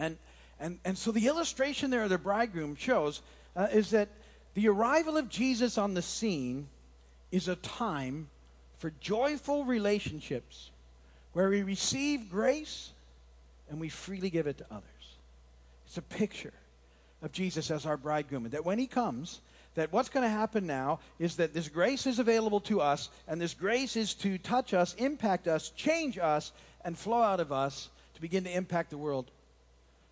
And, 0.00 0.16
and, 0.58 0.78
and 0.84 0.98
so 0.98 1.12
the 1.12 1.26
illustration 1.26 1.90
there 1.90 2.02
of 2.02 2.10
the 2.10 2.18
bridegroom 2.18 2.74
shows 2.74 3.20
uh, 3.54 3.68
is 3.70 3.90
that 3.90 4.08
the 4.54 4.68
arrival 4.68 5.16
of 5.16 5.28
Jesus 5.28 5.78
on 5.78 5.94
the 5.94 6.02
scene 6.02 6.66
is 7.30 7.46
a 7.46 7.56
time 7.56 8.28
for 8.78 8.92
joyful 9.00 9.64
relationships 9.64 10.70
where 11.34 11.50
we 11.50 11.62
receive 11.62 12.30
grace 12.30 12.90
and 13.68 13.78
we 13.78 13.90
freely 13.90 14.30
give 14.30 14.46
it 14.46 14.58
to 14.58 14.66
others. 14.70 14.84
It's 15.86 15.98
a 15.98 16.02
picture 16.02 16.54
of 17.22 17.30
Jesus 17.30 17.70
as 17.70 17.84
our 17.84 17.96
bridegroom. 17.96 18.46
And 18.46 18.54
that 18.54 18.64
when 18.64 18.78
he 18.78 18.86
comes, 18.86 19.40
that 19.74 19.92
what's 19.92 20.08
going 20.08 20.24
to 20.24 20.30
happen 20.30 20.66
now 20.66 20.98
is 21.18 21.36
that 21.36 21.52
this 21.52 21.68
grace 21.68 22.06
is 22.06 22.18
available 22.18 22.60
to 22.60 22.80
us, 22.80 23.10
and 23.28 23.40
this 23.40 23.54
grace 23.54 23.96
is 23.96 24.14
to 24.14 24.38
touch 24.38 24.74
us, 24.74 24.94
impact 24.94 25.46
us, 25.46 25.70
change 25.70 26.18
us, 26.18 26.52
and 26.84 26.98
flow 26.98 27.22
out 27.22 27.38
of 27.38 27.52
us 27.52 27.90
to 28.14 28.20
begin 28.20 28.44
to 28.44 28.50
impact 28.50 28.90
the 28.90 28.98
world 28.98 29.30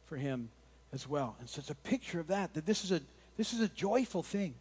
for 0.09 0.17
him 0.17 0.51
as 0.93 1.09
well. 1.09 1.37
And 1.41 1.49
so 1.49 1.61
it's 1.61 1.71
a 1.71 1.75
picture 1.75 2.21
of 2.21 2.29
that, 2.29 2.55
that 2.55 2.67
this 2.67 2.85
is 2.85 2.93
a, 2.93 3.01
this 3.37 3.53
is 3.53 3.61
a 3.61 3.69
joyful 3.69 4.23
thing. 4.23 4.55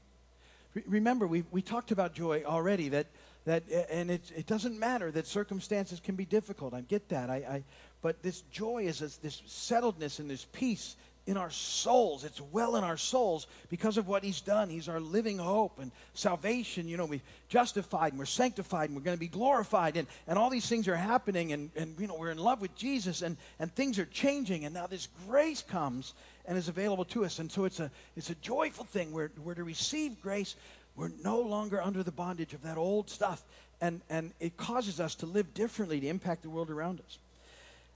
Re- 0.73 0.83
remember, 0.87 1.25
we, 1.25 1.43
we 1.51 1.61
talked 1.61 1.91
about 1.91 2.13
joy 2.13 2.43
already, 2.45 2.89
that 2.89 3.07
that 3.47 3.63
and 3.89 4.11
it, 4.11 4.21
it 4.35 4.45
doesn't 4.45 4.77
matter 4.77 5.09
that 5.09 5.25
circumstances 5.25 6.01
can 6.01 6.15
be 6.15 6.25
difficult 6.25 6.73
i 6.73 6.81
get 6.81 7.07
that 7.09 7.29
i, 7.29 7.35
I 7.35 7.63
but 8.01 8.21
this 8.21 8.41
joy 8.51 8.83
is 8.83 8.99
this, 8.99 9.17
this 9.17 9.41
settledness 9.47 10.19
and 10.19 10.29
this 10.29 10.45
peace 10.51 10.95
in 11.27 11.37
our 11.37 11.51
souls. 11.51 12.23
It's 12.23 12.41
well 12.41 12.77
in 12.77 12.83
our 12.83 12.97
souls 12.97 13.45
because 13.69 13.97
of 13.97 14.07
what 14.07 14.23
he's 14.23 14.41
done. 14.41 14.69
He's 14.69 14.89
our 14.89 14.99
living 14.99 15.37
hope 15.37 15.77
and 15.79 15.91
salvation. 16.13 16.87
You 16.87 16.97
know 16.97 17.05
we've 17.05 17.21
justified 17.49 18.13
and 18.13 18.19
we're 18.19 18.25
sanctified 18.25 18.89
and 18.89 18.97
we're 18.97 19.03
going 19.03 19.17
to 19.17 19.19
be 19.19 19.27
glorified 19.27 19.97
and, 19.97 20.07
and 20.27 20.39
all 20.39 20.49
these 20.49 20.67
things 20.67 20.87
are 20.87 20.95
happening 20.95 21.53
and, 21.53 21.69
and 21.75 21.95
you 21.99 22.07
know 22.07 22.15
we're 22.17 22.31
in 22.31 22.37
love 22.37 22.59
with 22.59 22.75
jesus 22.75 23.21
and, 23.21 23.37
and 23.59 23.73
things 23.75 23.99
are 23.99 24.05
changing 24.05 24.65
and 24.65 24.73
now 24.73 24.87
this 24.87 25.07
grace 25.27 25.61
comes 25.61 26.13
and 26.47 26.57
is 26.57 26.69
available 26.69 27.05
to 27.05 27.25
us. 27.25 27.39
And 27.39 27.51
so 27.51 27.65
it's 27.65 27.79
a 27.79 27.91
it's 28.15 28.29
a 28.29 28.35
joyful 28.35 28.85
thing. 28.85 29.11
We're, 29.11 29.29
we're 29.43 29.55
to 29.55 29.63
receive 29.63 30.21
grace. 30.21 30.55
We're 30.95 31.11
no 31.23 31.39
longer 31.39 31.81
under 31.81 32.01
the 32.01 32.11
bondage 32.11 32.53
of 32.53 32.63
that 32.63 32.77
old 32.77 33.09
stuff. 33.09 33.43
And, 33.79 34.01
and 34.09 34.33
it 34.39 34.57
causes 34.57 34.99
us 34.99 35.13
to 35.15 35.27
live 35.27 35.53
differently 35.53 35.99
to 35.99 36.07
impact 36.07 36.41
the 36.41 36.49
world 36.49 36.71
around 36.71 36.99
us. 37.01 37.19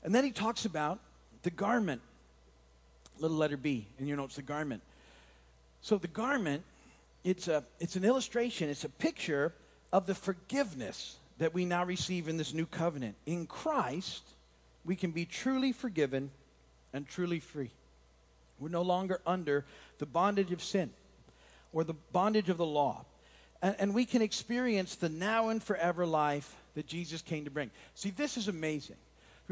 And 0.04 0.14
then 0.14 0.24
he 0.24 0.32
talks 0.32 0.66
about 0.66 1.00
the 1.42 1.50
garment, 1.50 2.02
little 3.22 3.38
letter 3.38 3.58
B, 3.58 3.88
in 4.00 4.08
your 4.08 4.18
notes, 4.18 4.36
the 4.36 4.42
garment. 4.42 4.82
So 5.82 5.98
the 5.98 6.08
garment, 6.08 6.64
it's, 7.24 7.48
a, 7.48 7.64
it's 7.80 7.96
an 7.96 8.04
illustration, 8.04 8.70
it's 8.70 8.84
a 8.84 8.90
picture 8.90 9.54
of 9.94 10.08
the 10.08 10.16
forgiveness 10.16 11.18
that 11.38 11.54
we 11.54 11.66
now 11.66 11.86
receive 11.86 12.28
in 12.28 12.38
this 12.38 12.54
new 12.54 12.66
covenant. 12.66 13.16
In 13.26 13.48
Christ, 13.48 14.24
we 14.86 14.96
can 14.96 15.12
be 15.12 15.26
truly 15.26 15.72
forgiven 15.72 16.32
and 16.94 17.08
truly 17.08 17.40
free. 17.40 17.72
We're 18.60 18.70
no 18.70 18.84
longer 18.84 19.22
under 19.26 19.66
the 19.98 20.06
bondage 20.06 20.52
of 20.52 20.64
sin 20.64 20.92
or 21.74 21.84
the 21.84 21.96
bondage 22.12 22.50
of 22.50 22.58
the 22.58 22.66
law. 22.66 23.06
And, 23.62 23.76
and 23.80 23.96
we 23.96 24.06
can 24.06 24.22
experience 24.22 24.96
the 24.96 25.10
now 25.10 25.50
and 25.50 25.62
forever 25.62 26.06
life 26.06 26.56
that 26.76 26.88
Jesus 26.88 27.22
came 27.22 27.46
to 27.46 27.52
bring. 27.52 27.72
See, 27.96 28.12
this 28.12 28.38
is 28.38 28.48
amazing. 28.48 28.98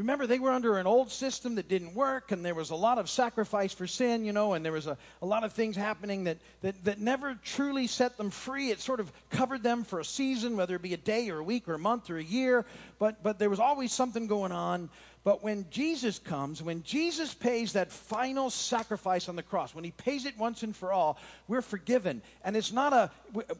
Remember, 0.00 0.26
they 0.26 0.38
were 0.38 0.50
under 0.50 0.78
an 0.78 0.86
old 0.86 1.10
system 1.10 1.56
that 1.56 1.68
didn't 1.68 1.94
work, 1.94 2.32
and 2.32 2.42
there 2.42 2.54
was 2.54 2.70
a 2.70 2.74
lot 2.74 2.96
of 2.96 3.10
sacrifice 3.10 3.74
for 3.74 3.86
sin, 3.86 4.24
you 4.24 4.32
know, 4.32 4.54
and 4.54 4.64
there 4.64 4.72
was 4.72 4.86
a, 4.86 4.96
a 5.20 5.26
lot 5.26 5.44
of 5.44 5.52
things 5.52 5.76
happening 5.76 6.24
that, 6.24 6.38
that, 6.62 6.82
that 6.86 6.98
never 6.98 7.38
truly 7.44 7.86
set 7.86 8.16
them 8.16 8.30
free. 8.30 8.70
It 8.70 8.80
sort 8.80 8.98
of 8.98 9.12
covered 9.28 9.62
them 9.62 9.84
for 9.84 10.00
a 10.00 10.04
season, 10.04 10.56
whether 10.56 10.74
it 10.74 10.80
be 10.80 10.94
a 10.94 10.96
day 10.96 11.28
or 11.28 11.40
a 11.40 11.44
week 11.44 11.68
or 11.68 11.74
a 11.74 11.78
month 11.78 12.08
or 12.08 12.16
a 12.16 12.24
year, 12.24 12.64
but, 12.98 13.22
but 13.22 13.38
there 13.38 13.50
was 13.50 13.60
always 13.60 13.92
something 13.92 14.26
going 14.26 14.52
on. 14.52 14.88
But 15.22 15.42
when 15.42 15.66
Jesus 15.70 16.18
comes, 16.18 16.62
when 16.62 16.82
Jesus 16.82 17.34
pays 17.34 17.74
that 17.74 17.92
final 17.92 18.48
sacrifice 18.48 19.28
on 19.28 19.36
the 19.36 19.42
cross, 19.42 19.74
when 19.74 19.84
he 19.84 19.90
pays 19.90 20.24
it 20.24 20.38
once 20.38 20.62
and 20.62 20.74
for 20.74 20.92
all, 20.92 21.18
we're 21.46 21.60
forgiven. 21.60 22.22
And 22.42 22.56
it's 22.56 22.72
not 22.72 22.94
a, 22.94 23.10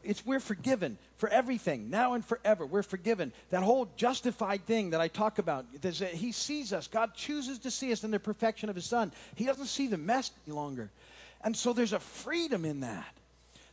it's 0.02 0.24
we're 0.24 0.40
forgiven 0.40 0.96
for 1.18 1.28
everything, 1.28 1.90
now 1.90 2.14
and 2.14 2.24
forever. 2.24 2.64
We're 2.64 2.82
forgiven. 2.82 3.30
That 3.50 3.62
whole 3.62 3.90
justified 3.96 4.64
thing 4.64 4.90
that 4.90 5.02
I 5.02 5.08
talk 5.08 5.38
about, 5.38 5.66
he 5.82 6.32
sees 6.32 6.72
us. 6.72 6.86
God 6.86 7.14
chooses 7.14 7.58
to 7.58 7.70
see 7.70 7.92
us 7.92 8.04
in 8.04 8.10
the 8.10 8.18
perfection 8.18 8.70
of 8.70 8.74
his 8.74 8.86
son. 8.86 9.12
He 9.34 9.44
doesn't 9.44 9.66
see 9.66 9.86
the 9.86 9.98
mess 9.98 10.30
any 10.46 10.56
longer. 10.56 10.90
And 11.42 11.54
so 11.54 11.74
there's 11.74 11.92
a 11.92 12.00
freedom 12.00 12.64
in 12.64 12.80
that. 12.80 13.19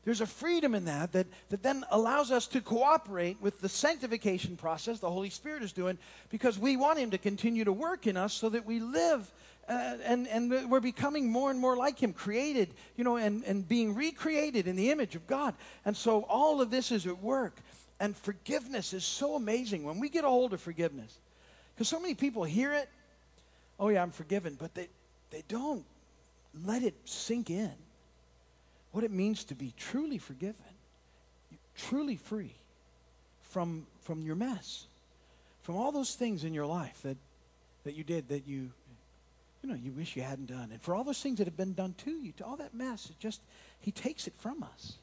There's 0.08 0.22
a 0.22 0.26
freedom 0.26 0.74
in 0.74 0.86
that, 0.86 1.12
that 1.12 1.28
that 1.50 1.62
then 1.64 1.84
allows 1.92 2.32
us 2.32 2.48
to 2.48 2.62
cooperate 2.62 3.42
with 3.42 3.60
the 3.60 3.68
sanctification 3.68 4.56
process 4.56 5.00
the 5.00 5.12
Holy 5.12 5.30
Spirit 5.30 5.64
is 5.64 5.74
doing 5.74 5.98
because 6.30 6.58
we 6.58 6.78
want 6.78 6.98
Him 6.98 7.12
to 7.12 7.18
continue 7.18 7.66
to 7.66 7.74
work 7.74 8.08
in 8.08 8.16
us 8.16 8.34
so 8.34 8.48
that 8.48 8.66
we 8.66 8.80
live 8.80 9.30
uh, 9.68 9.98
and, 10.06 10.26
and 10.30 10.72
we're 10.72 10.80
becoming 10.80 11.30
more 11.30 11.52
and 11.52 11.60
more 11.60 11.76
like 11.76 12.00
Him, 12.00 12.14
created, 12.14 12.70
you 12.96 13.04
know, 13.04 13.18
and, 13.18 13.44
and 13.44 13.68
being 13.68 13.96
recreated 13.96 14.66
in 14.66 14.78
the 14.78 14.92
image 14.92 15.16
of 15.16 15.28
God. 15.28 15.54
And 15.84 15.98
so 15.98 16.22
all 16.30 16.62
of 16.62 16.72
this 16.72 16.94
is 16.94 17.06
at 17.06 17.22
work. 17.22 17.58
And 18.00 18.16
forgiveness 18.16 18.94
is 18.94 19.04
so 19.04 19.36
amazing 19.36 19.84
when 19.84 20.00
we 20.00 20.08
get 20.08 20.24
a 20.24 20.30
hold 20.30 20.54
of 20.54 20.62
forgiveness. 20.62 21.18
Because 21.76 21.90
so 21.90 22.00
many 22.00 22.14
people 22.14 22.46
hear 22.46 22.72
it, 22.72 22.88
oh, 23.78 23.90
yeah, 23.90 24.04
I'm 24.04 24.12
forgiven, 24.12 24.56
but 24.58 24.74
they, 24.74 24.88
they 25.32 25.44
don't 25.50 25.84
let 26.64 26.82
it 26.82 26.96
sink 27.04 27.50
in 27.50 27.74
what 28.92 29.04
it 29.04 29.12
means 29.12 29.44
to 29.46 29.56
be 29.56 29.74
truly 29.78 30.18
forgiven, 30.18 30.56
truly 31.76 32.16
free 32.16 32.56
from, 33.44 33.86
from 34.02 34.22
your 34.22 34.36
mess, 34.36 34.86
from 35.64 35.76
all 35.76 35.92
those 35.92 36.16
things 36.16 36.44
in 36.44 36.54
your 36.54 36.66
life 36.66 37.02
that, 37.04 37.18
that 37.84 37.96
you 37.96 38.04
did 38.04 38.30
that 38.30 38.48
you, 38.48 38.72
you 39.62 39.70
know, 39.70 39.76
you 39.76 39.92
wish 39.92 40.16
you 40.16 40.22
hadn't 40.22 40.48
done. 40.48 40.70
And 40.72 40.82
for 40.82 40.96
all 40.96 41.04
those 41.04 41.22
things 41.22 41.38
that 41.38 41.46
have 41.46 41.58
been 41.58 41.74
done 41.74 41.96
to 42.06 42.12
you, 42.12 42.32
to 42.34 42.46
all 42.46 42.58
that 42.58 42.74
mess, 42.74 43.10
it 43.10 43.20
just, 43.20 43.42
he 43.80 43.92
takes 43.92 44.28
it 44.28 44.34
from 44.38 44.64
us. 44.64 44.94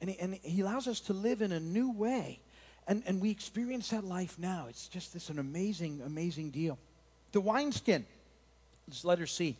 And 0.00 0.10
he, 0.10 0.18
and 0.18 0.34
he 0.42 0.60
allows 0.60 0.86
us 0.88 1.00
to 1.00 1.12
live 1.12 1.42
in 1.42 1.52
a 1.52 1.60
new 1.60 1.90
way. 1.90 2.40
And, 2.86 3.02
and 3.06 3.20
we 3.20 3.30
experience 3.30 3.90
that 3.90 4.04
life 4.04 4.38
now. 4.38 4.66
It's 4.68 4.88
just 4.88 5.12
this 5.12 5.28
an 5.28 5.38
amazing, 5.38 6.00
amazing 6.04 6.50
deal. 6.50 6.78
The 7.32 7.40
wineskin, 7.40 8.06
this 8.86 9.04
letter 9.04 9.26
C. 9.26 9.56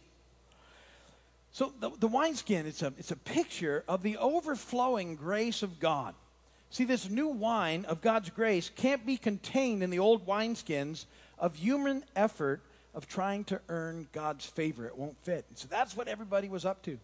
So 1.52 1.72
the, 1.80 1.90
the 1.98 2.08
wineskin, 2.08 2.66
it's 2.66 2.82
a, 2.82 2.92
it's 2.98 3.10
a 3.10 3.16
picture 3.16 3.84
of 3.88 4.02
the 4.02 4.16
overflowing 4.18 5.16
grace 5.16 5.62
of 5.62 5.80
God. 5.80 6.14
See, 6.70 6.84
this 6.84 7.08
new 7.08 7.28
wine 7.28 7.84
of 7.86 8.02
God's 8.02 8.30
grace 8.30 8.70
can't 8.74 9.06
be 9.06 9.16
contained 9.16 9.82
in 9.82 9.90
the 9.90 9.98
old 9.98 10.26
wineskins 10.26 11.06
of 11.38 11.56
human 11.56 12.04
effort 12.14 12.60
of 12.94 13.08
trying 13.08 13.44
to 13.44 13.60
earn 13.68 14.08
God's 14.12 14.44
favor. 14.44 14.86
It 14.86 14.96
won't 14.96 15.16
fit. 15.24 15.46
And 15.48 15.56
so 15.56 15.68
that's 15.70 15.96
what 15.96 16.08
everybody 16.08 16.48
was 16.48 16.64
up 16.64 16.82
to. 16.82 16.98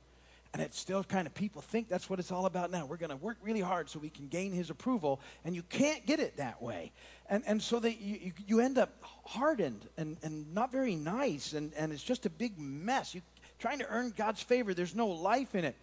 And 0.52 0.62
it's 0.62 0.78
still 0.78 1.02
kind 1.02 1.26
of 1.26 1.35
people 1.35 1.62
think 1.62 1.88
that's 1.88 2.09
what 2.09 2.20
it's 2.20 2.30
all 2.30 2.46
about 2.46 2.70
now. 2.70 2.87
We're 2.87 2.96
going 2.96 3.11
to 3.11 3.16
work 3.16 3.38
really 3.42 3.61
hard 3.61 3.90
so 3.90 3.98
we 3.98 4.09
can 4.09 4.28
gain 4.28 4.52
his 4.52 4.70
approval, 4.70 5.20
and 5.44 5.52
you 5.52 5.64
can't 5.64 6.07
get 6.07 6.20
it 6.20 6.37
that 6.37 6.62
way. 6.62 6.92
And, 7.28 7.42
and 7.44 7.61
so 7.61 7.80
that 7.80 8.00
you, 8.00 8.30
you 8.46 8.61
end 8.61 8.78
up 8.78 8.90
hardened 9.24 9.88
and, 9.96 10.16
and 10.22 10.54
not 10.54 10.70
very 10.70 10.94
nice, 10.94 11.54
and, 11.54 11.72
and 11.76 11.92
it's 11.92 12.04
just 12.04 12.24
a 12.24 12.30
big 12.30 12.57
mess. 12.57 13.16
You 13.16 13.22
trying 13.59 13.79
to 13.79 13.88
earn 13.88 14.12
God's 14.17 14.43
favor, 14.43 14.75
there's 14.75 14.95
no 14.95 15.09
life 15.09 15.55
in 15.55 15.64
it. 15.64 15.77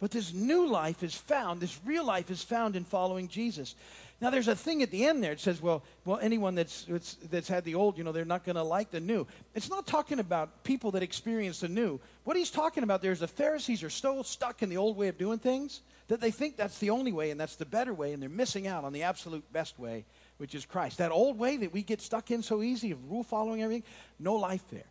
But 0.00 0.10
this 0.10 0.32
new 0.32 0.66
life 0.66 1.04
is 1.04 1.14
found, 1.14 1.60
this 1.60 1.78
real 1.84 2.04
life 2.04 2.30
is 2.30 2.42
found 2.42 2.74
in 2.74 2.84
following 2.84 3.28
Jesus. 3.28 3.76
Now, 4.20 4.30
there's 4.30 4.48
a 4.48 4.56
thing 4.56 4.82
at 4.82 4.90
the 4.90 5.04
end 5.04 5.22
there. 5.22 5.32
It 5.32 5.40
says, 5.40 5.60
well, 5.60 5.82
well 6.04 6.18
anyone 6.20 6.54
that's, 6.54 6.84
that's, 6.84 7.14
that's 7.30 7.48
had 7.48 7.64
the 7.64 7.74
old, 7.74 7.98
you 7.98 8.04
know, 8.04 8.12
they're 8.12 8.24
not 8.24 8.44
going 8.44 8.56
to 8.56 8.62
like 8.62 8.90
the 8.90 9.00
new. 9.00 9.26
It's 9.54 9.68
not 9.68 9.86
talking 9.86 10.20
about 10.20 10.64
people 10.64 10.92
that 10.92 11.02
experience 11.02 11.60
the 11.60 11.68
new. 11.68 12.00
What 12.24 12.36
he's 12.36 12.50
talking 12.50 12.82
about 12.82 13.02
there 13.02 13.12
is 13.12 13.20
the 13.20 13.28
Pharisees 13.28 13.82
are 13.82 13.90
still 13.90 14.22
stuck 14.22 14.62
in 14.62 14.68
the 14.68 14.76
old 14.76 14.96
way 14.96 15.08
of 15.08 15.18
doing 15.18 15.38
things, 15.38 15.80
that 16.08 16.20
they 16.20 16.30
think 16.30 16.56
that's 16.56 16.78
the 16.78 16.90
only 16.90 17.12
way 17.12 17.30
and 17.30 17.40
that's 17.40 17.56
the 17.56 17.64
better 17.64 17.94
way, 17.94 18.12
and 18.12 18.22
they're 18.22 18.28
missing 18.28 18.66
out 18.66 18.84
on 18.84 18.92
the 18.92 19.02
absolute 19.02 19.50
best 19.52 19.78
way, 19.78 20.04
which 20.38 20.54
is 20.54 20.64
Christ. 20.64 20.98
That 20.98 21.10
old 21.10 21.38
way 21.38 21.56
that 21.56 21.72
we 21.72 21.82
get 21.82 22.00
stuck 22.00 22.30
in 22.30 22.42
so 22.42 22.62
easy 22.62 22.90
of 22.90 23.10
rule 23.10 23.22
following 23.24 23.62
everything, 23.62 23.84
no 24.18 24.34
life 24.34 24.64
there. 24.70 24.84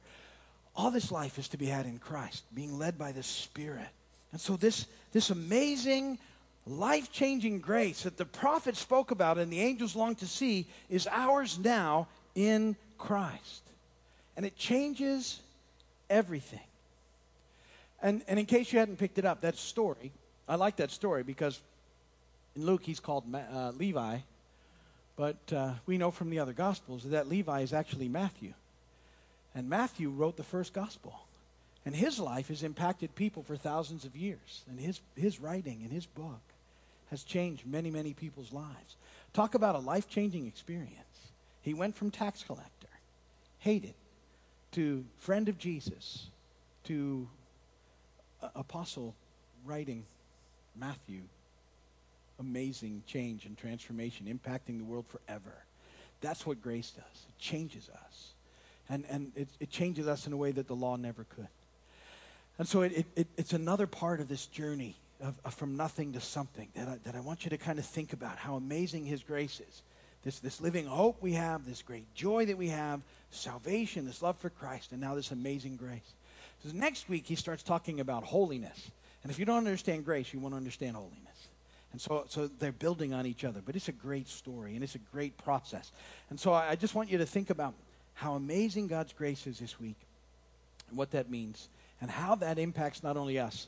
All 0.76 0.92
this 0.92 1.12
life 1.12 1.38
is 1.38 1.50
to 1.50 1.58
be 1.58 1.66
had 1.66 1.86
in 1.86 2.00
Christ, 2.00 2.44
being 2.54 2.78
led 2.78 2.98
by 2.98 3.12
the 3.12 3.24
Spirit. 3.24 3.88
And 4.32 4.40
so, 4.40 4.56
this, 4.56 4.86
this 5.12 5.30
amazing, 5.30 6.18
life 6.66 7.12
changing 7.12 7.60
grace 7.60 8.04
that 8.04 8.18
the 8.18 8.26
prophet 8.26 8.78
spoke 8.78 9.12
about 9.12 9.38
and 9.38 9.52
the 9.52 9.60
angels 9.60 9.96
long 9.96 10.16
to 10.16 10.28
see 10.28 10.68
is 10.90 11.08
ours 11.12 11.60
now 11.60 12.08
in 12.36 12.76
Christ. 12.98 13.64
And 14.38 14.46
it 14.46 14.56
changes 14.56 15.42
everything. 16.10 16.60
And, 18.02 18.22
and 18.28 18.40
in 18.40 18.46
case 18.46 18.72
you 18.72 18.80
hadn't 18.80 18.98
picked 18.98 19.18
it 19.18 19.26
up, 19.26 19.42
that 19.42 19.58
story, 19.58 20.12
I 20.48 20.56
like 20.56 20.78
that 20.78 20.92
story 20.92 21.24
because 21.24 21.60
in 22.56 22.66
Luke 22.66 22.84
he's 22.84 23.00
called 23.00 23.24
uh, 23.34 23.72
Levi, 23.72 24.20
but 25.16 25.38
uh, 25.54 25.74
we 25.86 25.98
know 25.98 26.12
from 26.12 26.30
the 26.30 26.40
other 26.40 26.54
Gospels 26.54 27.04
that 27.04 27.28
Levi 27.28 27.62
is 27.62 27.74
actually 27.74 28.08
Matthew. 28.08 28.54
And 29.54 29.70
Matthew 29.70 30.10
wrote 30.10 30.38
the 30.38 30.44
first 30.44 30.74
Gospel. 30.74 31.14
And 31.86 31.96
his 31.96 32.20
life 32.20 32.50
has 32.50 32.64
impacted 32.64 33.16
people 33.16 33.44
for 33.44 33.56
thousands 33.58 34.06
of 34.06 34.16
years. 34.16 34.64
And 34.70 34.80
his, 34.80 35.02
his 35.16 35.40
writing 35.40 35.82
and 35.84 35.92
his 35.92 36.06
book 36.06 36.42
has 37.10 37.24
changed 37.24 37.66
many, 37.66 37.90
many 37.90 38.14
people's 38.14 38.54
lives. 38.54 38.96
Talk 39.34 39.56
about 39.56 39.76
a 39.76 39.80
life 39.80 40.08
changing 40.08 40.48
experience. 40.48 40.96
He 41.62 41.74
went 41.74 41.96
from 41.96 42.12
tax 42.12 42.44
collector, 42.44 42.88
hated, 43.60 43.94
to 44.74 45.06
friend 45.20 45.50
of 45.50 45.58
Jesus, 45.58 46.28
to 46.86 47.28
uh, 48.42 48.50
apostle 48.56 49.16
writing 49.66 50.06
Matthew. 50.76 51.22
Amazing 52.40 53.04
change 53.06 53.46
and 53.46 53.58
transformation, 53.58 54.26
impacting 54.26 54.78
the 54.78 54.84
world 54.84 55.06
forever. 55.08 55.54
That's 56.22 56.46
what 56.46 56.62
grace 56.62 56.92
does. 56.92 57.26
It 57.28 57.38
changes 57.38 57.90
us. 57.90 58.32
And, 58.92 59.06
and 59.10 59.32
it, 59.36 59.48
it 59.62 59.72
changes 59.72 60.08
us 60.08 60.28
in 60.28 60.34
a 60.34 60.38
way 60.38 60.52
that 60.52 60.68
the 60.68 60.76
law 60.76 60.98
never 60.98 61.24
could. 61.24 61.48
And 62.60 62.68
so 62.68 62.82
it, 62.82 63.06
it, 63.16 63.28
it's 63.38 63.54
another 63.54 63.88
part 63.88 64.20
of 64.20 64.28
this 64.28 64.46
journey 64.46 64.98
of, 65.24 65.34
of 65.46 65.54
from 65.54 65.78
nothing 65.78 66.14
to 66.14 66.20
something 66.20 66.68
that 66.76 66.88
I, 66.88 66.98
that 67.06 67.16
I 67.16 67.22
want 67.22 67.46
you 67.46 67.50
to 67.52 67.58
kind 67.58 67.80
of 67.80 67.86
think 67.86 68.12
about 68.12 68.38
how 68.38 68.56
amazing 68.56 69.06
His 69.06 69.24
grace 69.24 69.62
is. 69.68 69.82
This, 70.24 70.40
this 70.40 70.62
living 70.62 70.86
hope 70.86 71.22
we 71.22 71.34
have, 71.34 71.66
this 71.66 71.82
great 71.82 72.14
joy 72.14 72.46
that 72.46 72.58
we 72.58 72.68
have, 72.68 73.02
salvation, 73.32 74.06
this 74.06 74.22
love 74.22 74.38
for 74.38 74.50
Christ, 74.50 74.92
and 74.92 75.02
now 75.02 75.16
this 75.16 75.32
amazing 75.32 75.78
grace. 75.78 76.14
So 76.64 76.76
next 76.76 77.10
week, 77.10 77.26
he 77.26 77.36
starts 77.36 77.64
talking 77.64 78.02
about 78.02 78.24
holiness. 78.24 78.92
And 79.24 79.32
if 79.32 79.40
you 79.40 79.46
don't 79.46 79.58
understand 79.58 80.06
grace, 80.06 80.34
you 80.34 80.40
won't 80.40 80.54
understand 80.54 80.96
holiness. 80.96 81.48
And 81.94 82.00
so, 82.00 82.26
so 82.28 82.50
they're 82.60 82.72
building 82.72 83.14
on 83.14 83.26
each 83.26 83.44
other. 83.44 83.62
But 83.66 83.76
it's 83.76 83.88
a 83.88 83.94
great 83.94 84.28
story, 84.28 84.76
and 84.76 84.84
it's 84.84 84.96
a 84.96 85.02
great 85.12 85.38
process. 85.38 85.92
And 86.30 86.40
so 86.40 86.54
I, 86.54 86.72
I 86.72 86.76
just 86.76 86.94
want 86.94 87.10
you 87.10 87.18
to 87.18 87.26
think 87.26 87.50
about 87.50 87.74
how 88.14 88.34
amazing 88.34 88.88
God's 88.88 89.14
grace 89.14 89.48
is 89.48 89.60
this 89.60 89.80
week 89.80 89.98
and 90.90 90.98
what 90.98 91.12
that 91.12 91.30
means 91.30 91.70
and 92.02 92.10
how 92.10 92.36
that 92.36 92.58
impacts 92.60 93.04
not 93.04 93.18
only 93.18 93.40
us, 93.40 93.68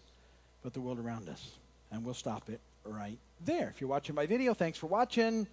but 0.63 0.73
the 0.73 0.81
world 0.81 0.99
around 0.99 1.29
us. 1.29 1.51
And 1.91 2.03
we'll 2.03 2.13
stop 2.13 2.49
it 2.49 2.59
right 2.83 3.17
there. 3.45 3.69
If 3.69 3.81
you're 3.81 3.89
watching 3.89 4.15
my 4.15 4.25
video, 4.25 4.53
thanks 4.53 4.77
for 4.77 4.87
watching. 4.87 5.47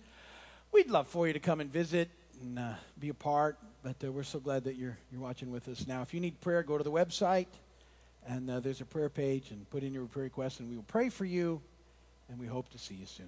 We'd 0.73 0.91
love 0.91 1.09
for 1.09 1.27
you 1.27 1.33
to 1.33 1.41
come 1.41 1.61
and 1.61 1.71
visit 1.71 2.09
and 2.41 2.59
uh, 2.59 2.73
be 2.99 3.11
a 3.11 3.15
part, 3.15 3.59
but 3.83 3.97
uh, 4.03 4.11
we're 4.11 4.23
so 4.23 4.39
glad 4.39 4.65
that 4.65 4.77
you're, 4.77 4.97
you're 5.13 5.21
watching 5.21 5.51
with 5.51 5.69
us 5.69 5.87
now. 5.87 6.01
If 6.01 6.15
you 6.15 6.21
need 6.21 6.41
prayer, 6.41 6.63
go 6.63 6.79
to 6.79 6.85
the 6.85 6.91
website, 6.91 7.47
and 8.27 8.51
uh, 8.51 8.61
there's 8.61 8.81
a 8.81 8.87
prayer 8.87 9.11
page, 9.11 9.51
and 9.51 9.69
put 9.69 9.83
in 9.83 9.93
your 9.93 10.07
prayer 10.07 10.25
request, 10.25 10.61
and 10.61 10.71
we 10.71 10.77
will 10.77 10.85
pray 10.85 11.11
for 11.11 11.27
you, 11.27 11.61
and 12.31 12.39
we 12.39 12.47
hope 12.47 12.71
to 12.71 12.79
see 12.79 12.95
you 12.95 13.07
soon. 13.07 13.27